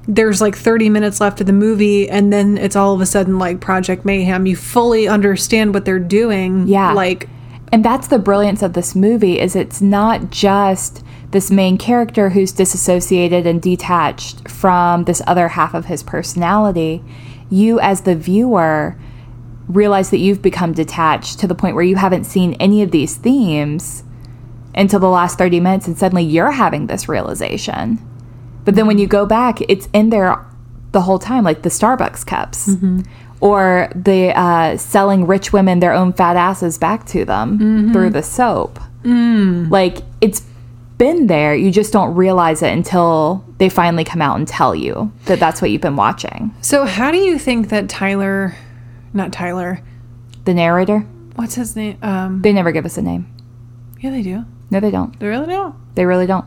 [0.09, 3.39] there's like 30 minutes left of the movie and then it's all of a sudden
[3.39, 4.47] like Project Mayhem.
[4.47, 6.67] You fully understand what they're doing.
[6.69, 6.93] Yeah.
[6.95, 7.29] Like
[7.73, 12.51] And that's the brilliance of this movie is it's not just this main character who's
[12.51, 17.03] disassociated and detached from this other half of his personality.
[17.49, 18.97] You as the viewer
[19.69, 23.17] realize that you've become detached to the point where you haven't seen any of these
[23.17, 24.03] themes
[24.75, 27.99] until the last 30 minutes and suddenly you're having this realization.
[28.65, 30.45] But then when you go back, it's in there
[30.91, 33.03] the whole time, like the Starbucks cups mm-hmm.
[33.41, 38.23] Or the uh, selling rich women their own fat asses back to them through the
[38.23, 38.79] soap.
[39.05, 40.43] Like it's
[40.99, 41.55] been there.
[41.55, 45.63] You just don't realize it until they finally come out and tell you that that's
[45.63, 46.55] what you've been watching.
[46.61, 48.55] so how do you think that Tyler
[49.15, 49.81] not Tyler.
[50.45, 51.01] The narrator,
[51.37, 51.97] What's his name?
[52.03, 53.27] Um they never give us a name.
[54.01, 54.45] yeah they do.
[54.71, 55.19] No, they don't.
[55.19, 55.75] They really don't.
[55.97, 56.45] They really don't.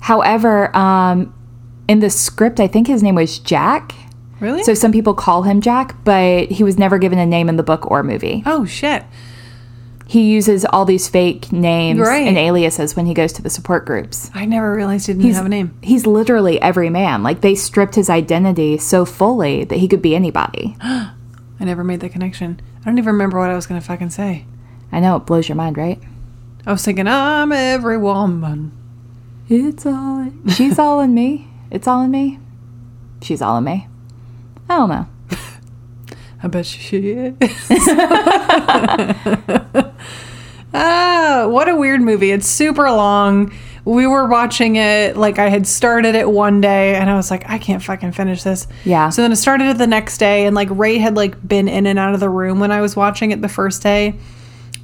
[0.00, 1.32] However, um,
[1.88, 3.94] in the script, I think his name was Jack.
[4.40, 4.62] Really?
[4.64, 7.62] So some people call him Jack, but he was never given a name in the
[7.62, 8.42] book or movie.
[8.46, 9.04] oh shit.
[10.06, 12.26] He uses all these fake names Right.
[12.26, 14.30] and aliases when he goes to the support groups.
[14.32, 15.76] I never realized he didn't have a name.
[15.82, 17.22] He's literally every man.
[17.22, 20.76] Like they stripped his identity so fully that he could be anybody.
[20.80, 21.10] I
[21.60, 22.58] never made the connection.
[22.80, 24.46] I don't even remember what I was gonna fucking say.
[24.90, 26.00] I know it blows your mind, right?
[26.64, 28.72] I was thinking, I'm every woman.
[29.50, 30.30] It's all.
[30.48, 31.48] She's all in me.
[31.70, 32.38] It's all in me.
[33.20, 33.88] She's all in me.
[34.68, 35.06] I don't know.
[36.42, 37.34] I bet she is.
[40.74, 42.30] ah, what a weird movie.
[42.30, 43.52] It's super long.
[43.84, 47.48] We were watching it, like I had started it one day and I was like,
[47.48, 48.68] I can't fucking finish this.
[48.84, 49.08] Yeah.
[49.08, 51.86] So then I started it the next day and like Ray had like been in
[51.86, 54.14] and out of the room when I was watching it the first day.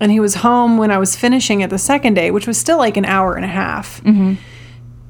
[0.01, 2.78] And he was home when I was finishing it the second day, which was still
[2.78, 4.01] like an hour and a half.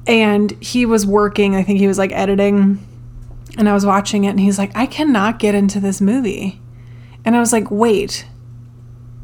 [0.05, 2.85] And he was working, I think he was like editing
[3.57, 6.61] and I was watching it, and he's like, I cannot get into this movie.
[7.23, 8.25] And I was like, wait,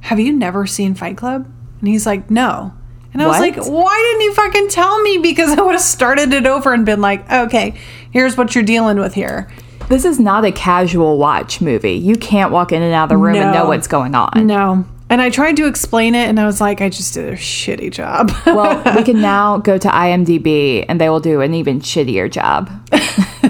[0.02, 1.46] have you never seen Fight Club?
[1.80, 2.74] And he's like, no.
[3.14, 5.18] And I was like, why didn't you fucking tell me?
[5.18, 7.78] Because I would have started it over and been like, okay,
[8.12, 9.52] here's what you're dealing with here.
[9.90, 11.94] This is not a casual watch movie.
[11.94, 14.48] You can't walk in and out of the room and know what's going on.
[14.48, 14.86] No.
[15.10, 17.92] And I tried to explain it, and I was like, I just did a shitty
[17.92, 18.32] job.
[18.46, 22.70] Well, we can now go to IMDb and they will do an even shittier job.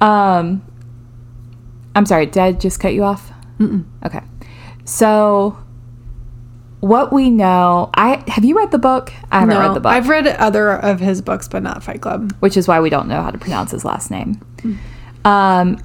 [0.00, 0.62] um,
[1.94, 3.32] I'm sorry, did I just cut you off?
[3.58, 3.84] Mm-mm.
[4.04, 4.20] Okay.
[4.84, 5.58] So,
[6.80, 9.12] what we know, I have you read the book?
[9.30, 12.34] I haven't read the book, I've read other of his books, but not Fight Club.
[12.40, 14.40] which is why we don't know how to pronounce his last name.
[15.24, 15.82] Um,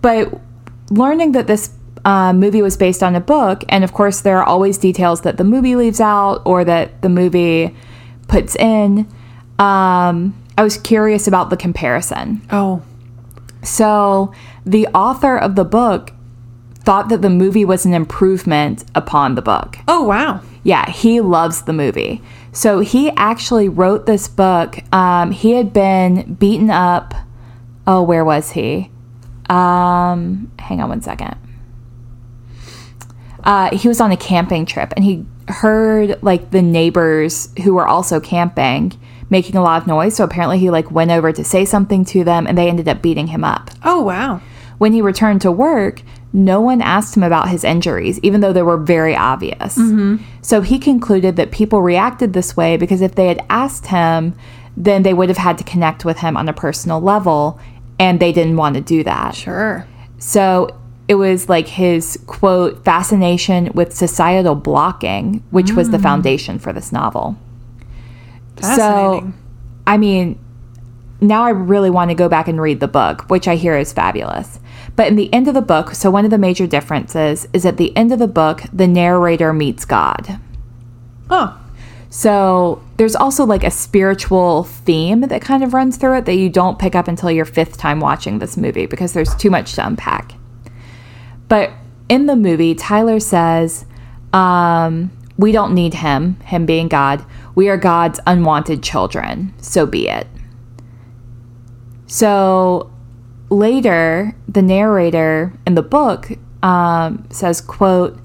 [0.00, 0.40] but
[0.90, 1.70] learning that this
[2.04, 5.36] uh, movie was based on a book, and of course, there are always details that
[5.36, 7.74] the movie leaves out or that the movie
[8.28, 9.00] puts in.
[9.58, 12.40] Um, I was curious about the comparison.
[12.50, 12.82] Oh,
[13.68, 14.32] So,
[14.64, 16.12] the author of the book
[16.80, 19.78] thought that the movie was an improvement upon the book.
[19.88, 20.40] oh wow.
[20.64, 22.20] Yeah, he loves the movie.
[22.52, 24.78] So he actually wrote this book.
[24.92, 27.14] Um, he had been beaten up.
[27.86, 28.90] Oh, where was he?
[29.48, 31.36] Um, hang on one second.
[33.44, 37.86] Uh, he was on a camping trip and he heard like the neighbors who were
[37.86, 38.92] also camping
[39.30, 40.16] making a lot of noise.
[40.16, 43.02] So apparently he like went over to say something to them and they ended up
[43.02, 43.70] beating him up.
[43.84, 44.40] Oh wow.
[44.78, 46.02] When he returned to work,
[46.32, 49.76] no one asked him about his injuries, even though they were very obvious.
[49.76, 50.22] Mm-hmm.
[50.42, 54.34] So he concluded that people reacted this way because if they had asked him,
[54.76, 57.58] then they would have had to connect with him on a personal level,
[57.98, 59.34] and they didn't want to do that.
[59.34, 59.86] Sure.
[60.18, 66.02] So it was like his quote, fascination with societal blocking, which was the mm.
[66.02, 67.36] foundation for this novel.
[68.60, 69.32] Fascinating.
[69.32, 69.38] So,
[69.86, 70.38] I mean,
[71.20, 73.92] now I really want to go back and read the book, which I hear is
[73.92, 74.60] fabulous.
[74.96, 77.76] But in the end of the book, so one of the major differences is at
[77.76, 80.40] the end of the book, the narrator meets God.
[81.30, 81.58] Oh,
[82.10, 86.48] So there's also like a spiritual theme that kind of runs through it that you
[86.48, 89.86] don't pick up until your fifth time watching this movie because there's too much to
[89.86, 90.34] unpack.
[91.48, 91.70] But
[92.08, 93.84] in the movie, Tyler says,
[94.32, 97.24] um, We don't need him, him being God.
[97.58, 99.52] We are God's unwanted children.
[99.60, 100.28] So be it.
[102.06, 102.88] So
[103.50, 106.30] later, the narrator in the book
[106.62, 108.16] um, says, quote,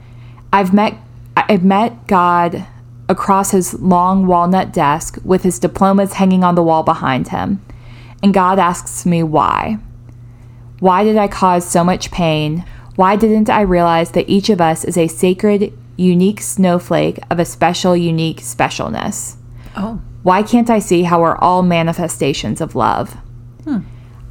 [0.54, 0.98] I've met
[1.36, 2.64] I've met God
[3.10, 7.60] across his long walnut desk with his diplomas hanging on the wall behind him.
[8.22, 9.80] And God asks me why.
[10.80, 12.66] Why did I cause so much pain?
[12.98, 17.46] Why didn't I realize that each of us is a sacred, unique snowflake of a
[17.46, 19.36] special, unique specialness?
[19.76, 23.14] oh, Why can't I see how we're all manifestations of love?
[23.64, 23.80] Hmm.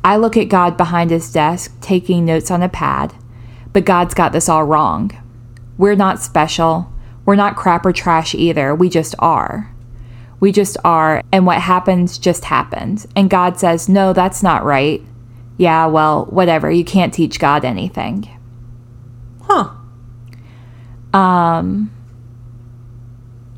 [0.04, 3.14] I look at God behind his desk, taking notes on a pad,
[3.72, 5.10] but God's got this all wrong.
[5.78, 6.92] We're not special.
[7.24, 8.74] We're not crap or trash either.
[8.74, 9.72] We just are.
[10.40, 13.06] We just are, and what happens just happens.
[13.14, 15.00] And God says, No, that's not right.
[15.56, 16.68] Yeah, well, whatever.
[16.70, 18.28] You can't teach God anything.
[19.42, 19.70] huh.
[21.12, 21.90] Um,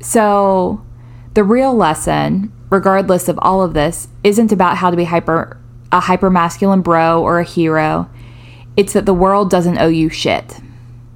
[0.01, 0.85] so,
[1.33, 5.59] the real lesson, regardless of all of this, isn't about how to be hyper
[5.91, 8.09] a hyper masculine bro or a hero.
[8.75, 10.59] It's that the world doesn't owe you shit.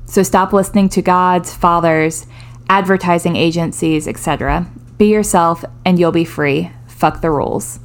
[0.06, 2.26] So stop listening to gods, fathers,
[2.70, 4.72] advertising agencies, etc.
[4.98, 6.72] Be yourself and you'll be free.
[6.88, 7.80] Fuck the rules.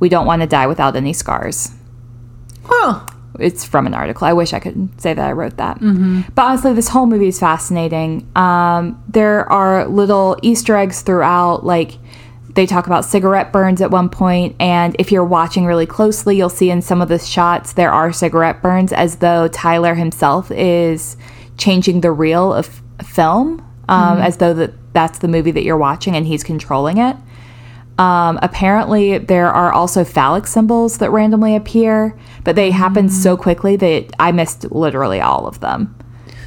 [0.00, 1.70] We don't want to die without any scars.
[2.64, 3.06] Huh.
[3.38, 4.26] It's from an article.
[4.26, 5.80] I wish I could say that I wrote that.
[6.34, 8.30] But honestly, this whole movie is fascinating.
[8.36, 11.98] Um, there are little Easter eggs throughout, like
[12.54, 16.50] they talk about cigarette burns at one point, and if you're watching really closely, you'll
[16.50, 21.16] see in some of the shots there are cigarette burns, as though Tyler himself is
[21.56, 26.14] changing the reel of film, um, as though that that's the movie that you're watching
[26.14, 27.16] and he's controlling it.
[27.98, 33.76] Um, apparently, there are also phallic symbols that randomly appear, but they happen so quickly
[33.76, 35.94] that I missed literally all of them.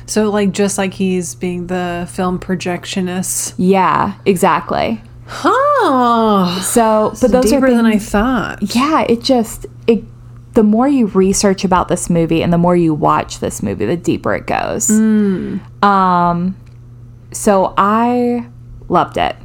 [0.07, 3.53] So, like, just like he's being the film projectionist.
[3.57, 5.01] Yeah, exactly.
[5.27, 6.61] Huh.
[6.61, 8.75] So, but those Deeper are things, than I thought.
[8.75, 10.03] yeah, it just it.
[10.53, 13.97] The more you research about this movie and the more you watch this movie, the
[13.97, 14.89] deeper it goes.
[14.89, 16.55] Um,
[17.31, 18.47] so I
[18.87, 19.35] loved it.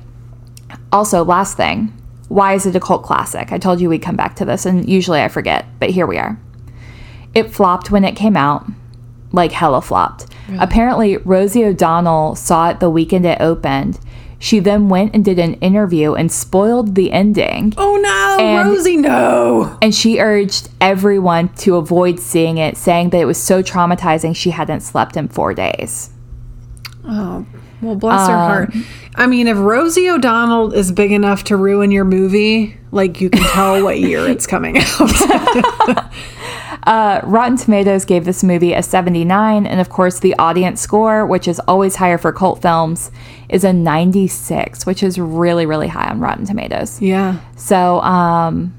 [0.93, 1.93] Also, last thing,
[2.29, 3.53] why is it a cult classic?
[3.53, 6.19] I told you we'd come back to this, and usually I forget, but here we
[6.19, 6.39] are.
[7.35, 8.67] It flopped when it came out,
[9.33, 10.27] like hella flopped.
[10.59, 14.01] Apparently, Rosie O'Donnell saw it the weekend it opened.
[14.41, 17.75] She then went and did an interview and spoiled the ending.
[17.77, 19.77] Oh no, And- Rosie, no.
[19.83, 24.51] And she urged everyone to avoid seeing it, saying that it was so traumatizing she
[24.51, 26.11] hadn't slept in four days.
[27.07, 27.45] Oh,
[27.83, 28.75] well, bless her Um, heart.
[29.17, 33.43] I mean, if Rosie O'Donnell is big enough to ruin your movie, like you can
[33.51, 36.11] tell what year it's coming out.
[36.85, 41.47] Uh, Rotten Tomatoes gave this movie a 79, and of course, the audience score, which
[41.47, 43.11] is always higher for cult films,
[43.51, 47.01] is a 96, which is really, really high on Rotten Tomatoes.
[47.03, 47.39] yeah.
[47.55, 48.75] So, um,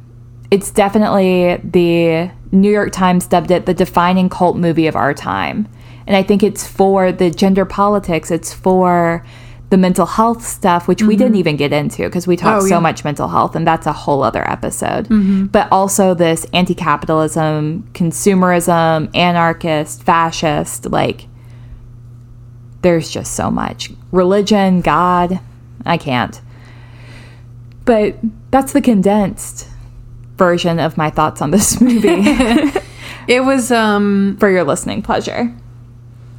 [0.49, 5.67] it's definitely the New York Times dubbed it the defining cult movie of our time.
[6.11, 9.25] And I think it's for the gender politics, it's for
[9.69, 12.65] the mental health stuff, which we didn't even get into because we talked Mm-hmm.
[12.65, 12.79] Oh, so yeah.
[12.81, 15.05] much mental health, and that's a whole other episode.
[15.07, 15.45] Mm-hmm.
[15.45, 21.27] But also this anti capitalism, consumerism, anarchist, fascist like,
[22.81, 23.89] there's just so much.
[24.11, 25.39] Religion, God,
[25.85, 26.41] I can't.
[27.85, 28.17] But
[28.51, 29.65] that's the condensed
[30.35, 32.09] version of my thoughts on this movie
[33.29, 35.55] It was, um, for your listening pleasure.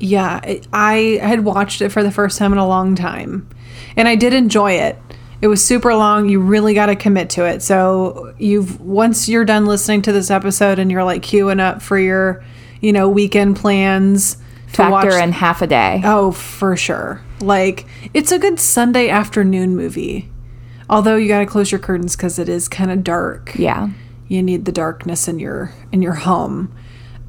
[0.03, 3.49] Yeah, it, I had watched it for the first time in a long time,
[3.97, 4.99] and I did enjoy it.
[5.41, 6.29] It was super long.
[6.29, 7.63] You really got to commit to it.
[7.63, 11.99] So you've once you're done listening to this episode and you're like queuing up for
[11.99, 12.45] your,
[12.81, 16.01] you know, weekend plans to Factor watch in half a day.
[16.05, 17.21] Oh, for sure.
[17.41, 20.31] Like it's a good Sunday afternoon movie.
[20.89, 23.53] Although you got to close your curtains cuz it is kind of dark.
[23.57, 23.89] Yeah.
[24.29, 26.73] You need the darkness in your in your home.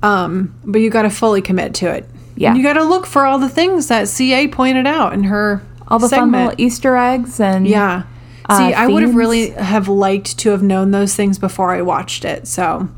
[0.03, 2.07] Um, but you got to fully commit to it.
[2.35, 2.49] Yeah.
[2.49, 5.61] And you got to look for all the things that CA pointed out in her
[5.87, 8.03] All the fun little Easter eggs and Yeah.
[8.49, 11.81] uh, See, I would have really have liked to have known those things before I
[11.81, 12.47] watched it.
[12.47, 12.89] So,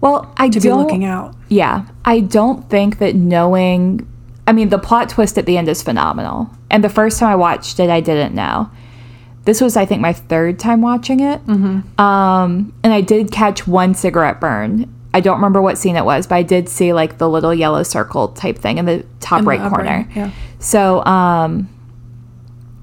[0.00, 1.34] well, I to don't looking out.
[1.48, 4.06] Yeah, I don't think that knowing.
[4.46, 6.50] I mean, the plot twist at the end is phenomenal.
[6.70, 8.70] And the first time I watched it, I didn't know.
[9.44, 11.44] This was, I think, my third time watching it.
[11.46, 12.00] Mm-hmm.
[12.00, 14.92] Um, and I did catch one cigarette burn.
[15.12, 17.82] I don't remember what scene it was, but I did see like the little yellow
[17.82, 20.08] circle type thing in the top In right upper, corner.
[20.14, 20.30] yeah.
[20.60, 21.68] So um,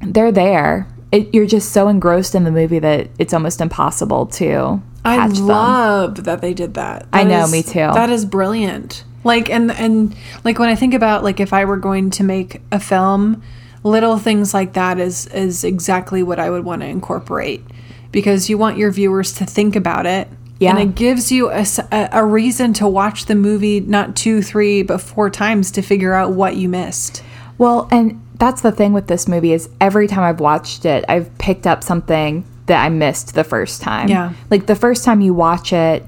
[0.01, 0.87] they're there.
[1.11, 5.37] It, you're just so engrossed in the movie that it's almost impossible to I catch
[5.37, 6.13] them.
[6.25, 7.07] that they did that.
[7.13, 7.79] I know, is- me too.
[7.79, 9.03] That is brilliant.
[9.23, 12.61] Like and and like when I think about like if I were going to make
[12.71, 13.41] a film,
[13.83, 17.63] little things like that is is exactly what I would want to incorporate
[18.11, 20.29] because you want your viewers to think about it.
[20.59, 20.71] Yeah.
[20.71, 21.65] And it gives you a,
[22.11, 26.33] a reason to watch the movie not two, three, but four times to figure out
[26.33, 27.23] what you missed.
[27.57, 31.35] Well, and that's the thing with this movie is every time I've watched it, I've
[31.37, 34.09] picked up something that I missed the first time.
[34.09, 34.33] Yeah.
[34.49, 36.05] Like the first time you watch it,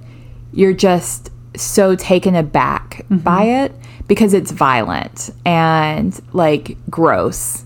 [0.51, 3.73] you're just so taken aback by it
[4.07, 7.65] because it's violent and like gross.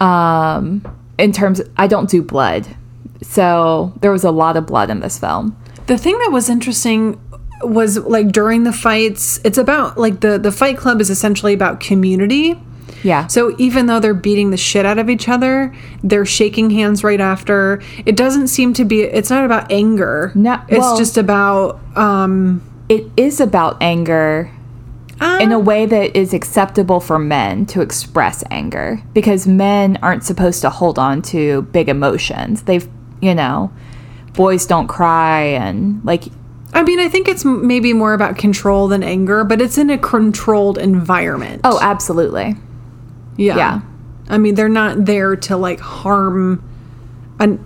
[0.00, 0.82] Um
[1.18, 2.66] in terms I don't do blood.
[3.22, 5.56] So there was a lot of blood in this film.
[5.90, 7.20] The thing that was interesting
[7.62, 11.80] was like during the fights, it's about like the the fight club is essentially about
[11.80, 12.54] community.
[13.02, 13.26] Yeah.
[13.26, 15.74] So even though they're beating the shit out of each other,
[16.04, 17.82] they're shaking hands right after.
[18.06, 20.30] It doesn't seem to be it's not about anger.
[20.36, 24.48] No, it's well- just about um it is about anger
[25.20, 30.22] uh, in a way that is acceptable for men to express anger because men aren't
[30.22, 32.62] supposed to hold on to big emotions.
[32.62, 32.88] They've,
[33.20, 33.72] you know,
[34.40, 36.24] boys don't cry and like
[36.72, 39.98] I mean, I think it's maybe more about control than anger, but it's in a
[39.98, 41.60] controlled environment.
[41.64, 42.54] oh, absolutely.
[43.36, 43.56] yeah.
[43.56, 43.80] yeah.
[44.30, 46.64] I mean, they're not there to like harm
[47.38, 47.62] and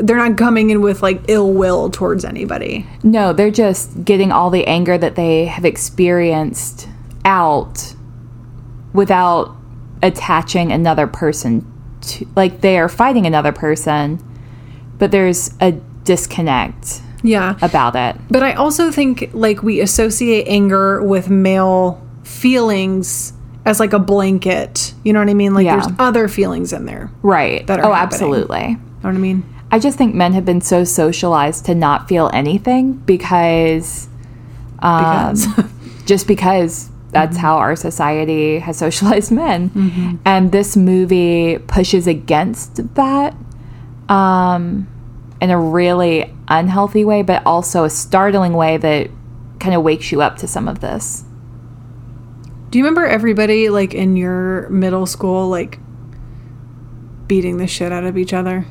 [0.00, 2.86] they're not coming in with like ill will towards anybody.
[3.02, 6.88] No, they're just getting all the anger that they have experienced
[7.26, 7.94] out
[8.94, 9.54] without
[10.02, 14.22] attaching another person to like they are fighting another person,
[14.96, 17.56] but there's a disconnect Yeah.
[17.60, 18.16] about it.
[18.30, 23.32] But I also think like we associate anger with male feelings
[23.66, 24.94] as like a blanket.
[25.04, 25.52] You know what I mean?
[25.52, 25.76] Like Yeah.
[25.80, 27.10] there's other feelings in there.
[27.22, 27.66] Right.
[27.66, 28.14] That are oh, happening.
[28.14, 28.66] absolutely.
[28.68, 29.42] You know what I mean?
[29.70, 34.08] I just think men have been so socialized to not feel anything because,
[34.78, 35.48] um, Because
[36.06, 40.20] just because that's how our society has socialized men.
[40.24, 43.34] And this movie pushes against that
[44.08, 44.86] um,
[45.40, 49.10] in a really unhealthy way, but also a startling way that
[49.60, 51.24] kind of wakes you up to some of this.
[52.70, 55.78] do you remember everybody like in your middle school like
[57.26, 58.66] beating the shit out of each other?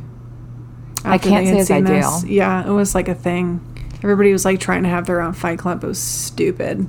[1.03, 1.93] I can't say as I seen do.
[1.93, 2.23] this?
[2.25, 3.61] Yeah, it was like a thing.
[4.03, 5.83] Everybody was like trying to have their own fight club.
[5.83, 6.87] It was stupid.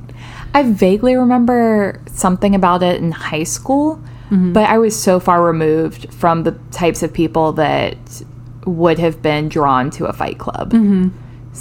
[0.54, 4.00] I vaguely remember something about it in high school,
[4.30, 4.54] Mm-hmm.
[4.54, 7.96] but I was so far removed from the types of people that
[8.66, 10.72] would have been drawn to a fight club.
[10.72, 10.78] So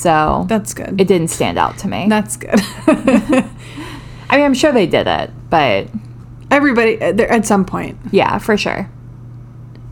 [0.10, 0.48] Mm-hmm.
[0.48, 1.00] That's good.
[1.00, 2.08] it didn't stand out to me.
[2.10, 2.60] That's good.
[2.88, 5.88] I mean, I'm sure they did it, but
[6.52, 7.98] Everybody uh, at some point.
[8.12, 8.90] yeah, for sure.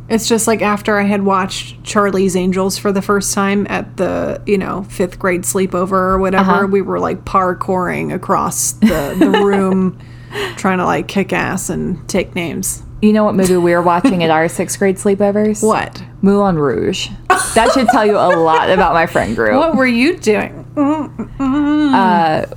[0.10, 4.42] It's just like after I had watched Charlie's Angels for the first time at the,
[4.46, 6.68] you know, fifth grade sleepover or whatever, Uh-huh.
[6.68, 9.98] we were like parkouring across the, the room,
[10.58, 12.84] trying to like kick ass and take names.
[13.04, 15.62] You know what movie we were watching at our sixth grade sleepovers?
[15.62, 16.02] What?
[16.22, 17.10] Moulin Rouge.
[17.54, 19.58] That should tell you a lot about my friend group.
[19.58, 20.66] What were you doing?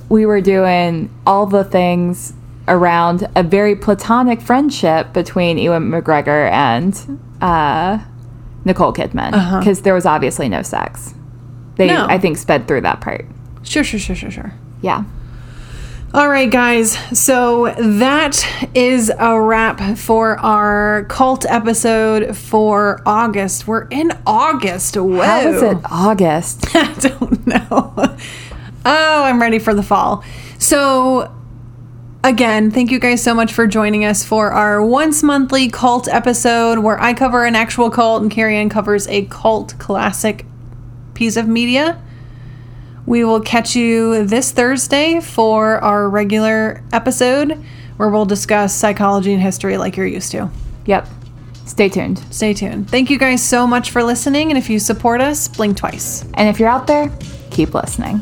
[0.07, 2.31] we were doing all the things
[2.69, 7.99] around a very platonic friendship between Ewan McGregor and uh,
[8.63, 11.13] Nicole Kidman because there was obviously no sex.
[11.75, 12.07] They, No.
[12.09, 13.25] I think, sped through that part.
[13.63, 14.53] Sure, sure, sure, sure, sure.
[14.81, 15.03] Yeah.
[16.13, 16.97] All right, guys.
[17.19, 23.67] So that is a wrap for our cult episode for August.
[23.67, 24.95] We're in August.
[24.95, 25.21] Whoa.
[25.21, 26.65] How was it August?
[26.75, 27.93] I don't know.
[28.85, 30.23] Oh, I'm ready for the fall.
[30.59, 31.35] So,
[32.23, 36.79] again, thank you guys so much for joining us for our once monthly cult episode
[36.79, 40.45] where I cover an actual cult and Carrie Ann covers a cult classic
[41.15, 42.01] piece of media.
[43.07, 47.63] We will catch you this Thursday for our regular episode
[47.95, 50.51] where we'll discuss psychology and history like you're used to.
[50.85, 51.07] Yep.
[51.65, 52.19] Stay tuned.
[52.31, 52.89] Stay tuned.
[52.89, 54.51] Thank you guys so much for listening.
[54.51, 56.25] And if you support us, blink twice.
[56.33, 57.09] And if you're out there,
[57.49, 58.19] keep listening.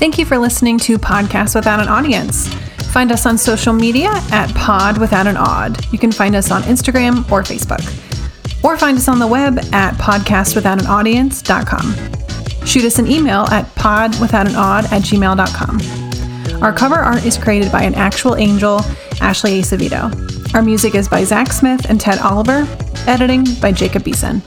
[0.00, 2.52] Thank you for listening to Podcast Without an Audience.
[2.92, 5.86] Find us on social media at Pod Without an Odd.
[5.92, 7.84] You can find us on Instagram or Facebook.
[8.64, 12.27] Or find us on the web at podcastwithoutanaudience.com.
[12.68, 16.62] Shoot us an email at podwithoutanod at gmail.com.
[16.62, 18.82] Our cover art is created by an actual angel,
[19.22, 20.54] Ashley Acevedo.
[20.54, 22.68] Our music is by Zach Smith and Ted Oliver.
[23.06, 24.42] Editing by Jacob Beeson.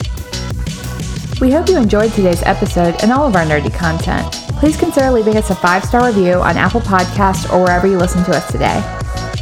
[1.40, 4.30] We hope you enjoyed today's episode and all of our nerdy content.
[4.60, 8.22] Please consider leaving us a five star review on Apple Podcasts or wherever you listen
[8.22, 8.80] to us today.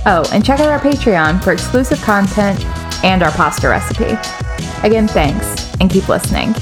[0.07, 2.65] Oh, and check out our Patreon for exclusive content
[3.05, 4.17] and our pasta recipe.
[4.83, 6.55] Again, thanks, and keep listening.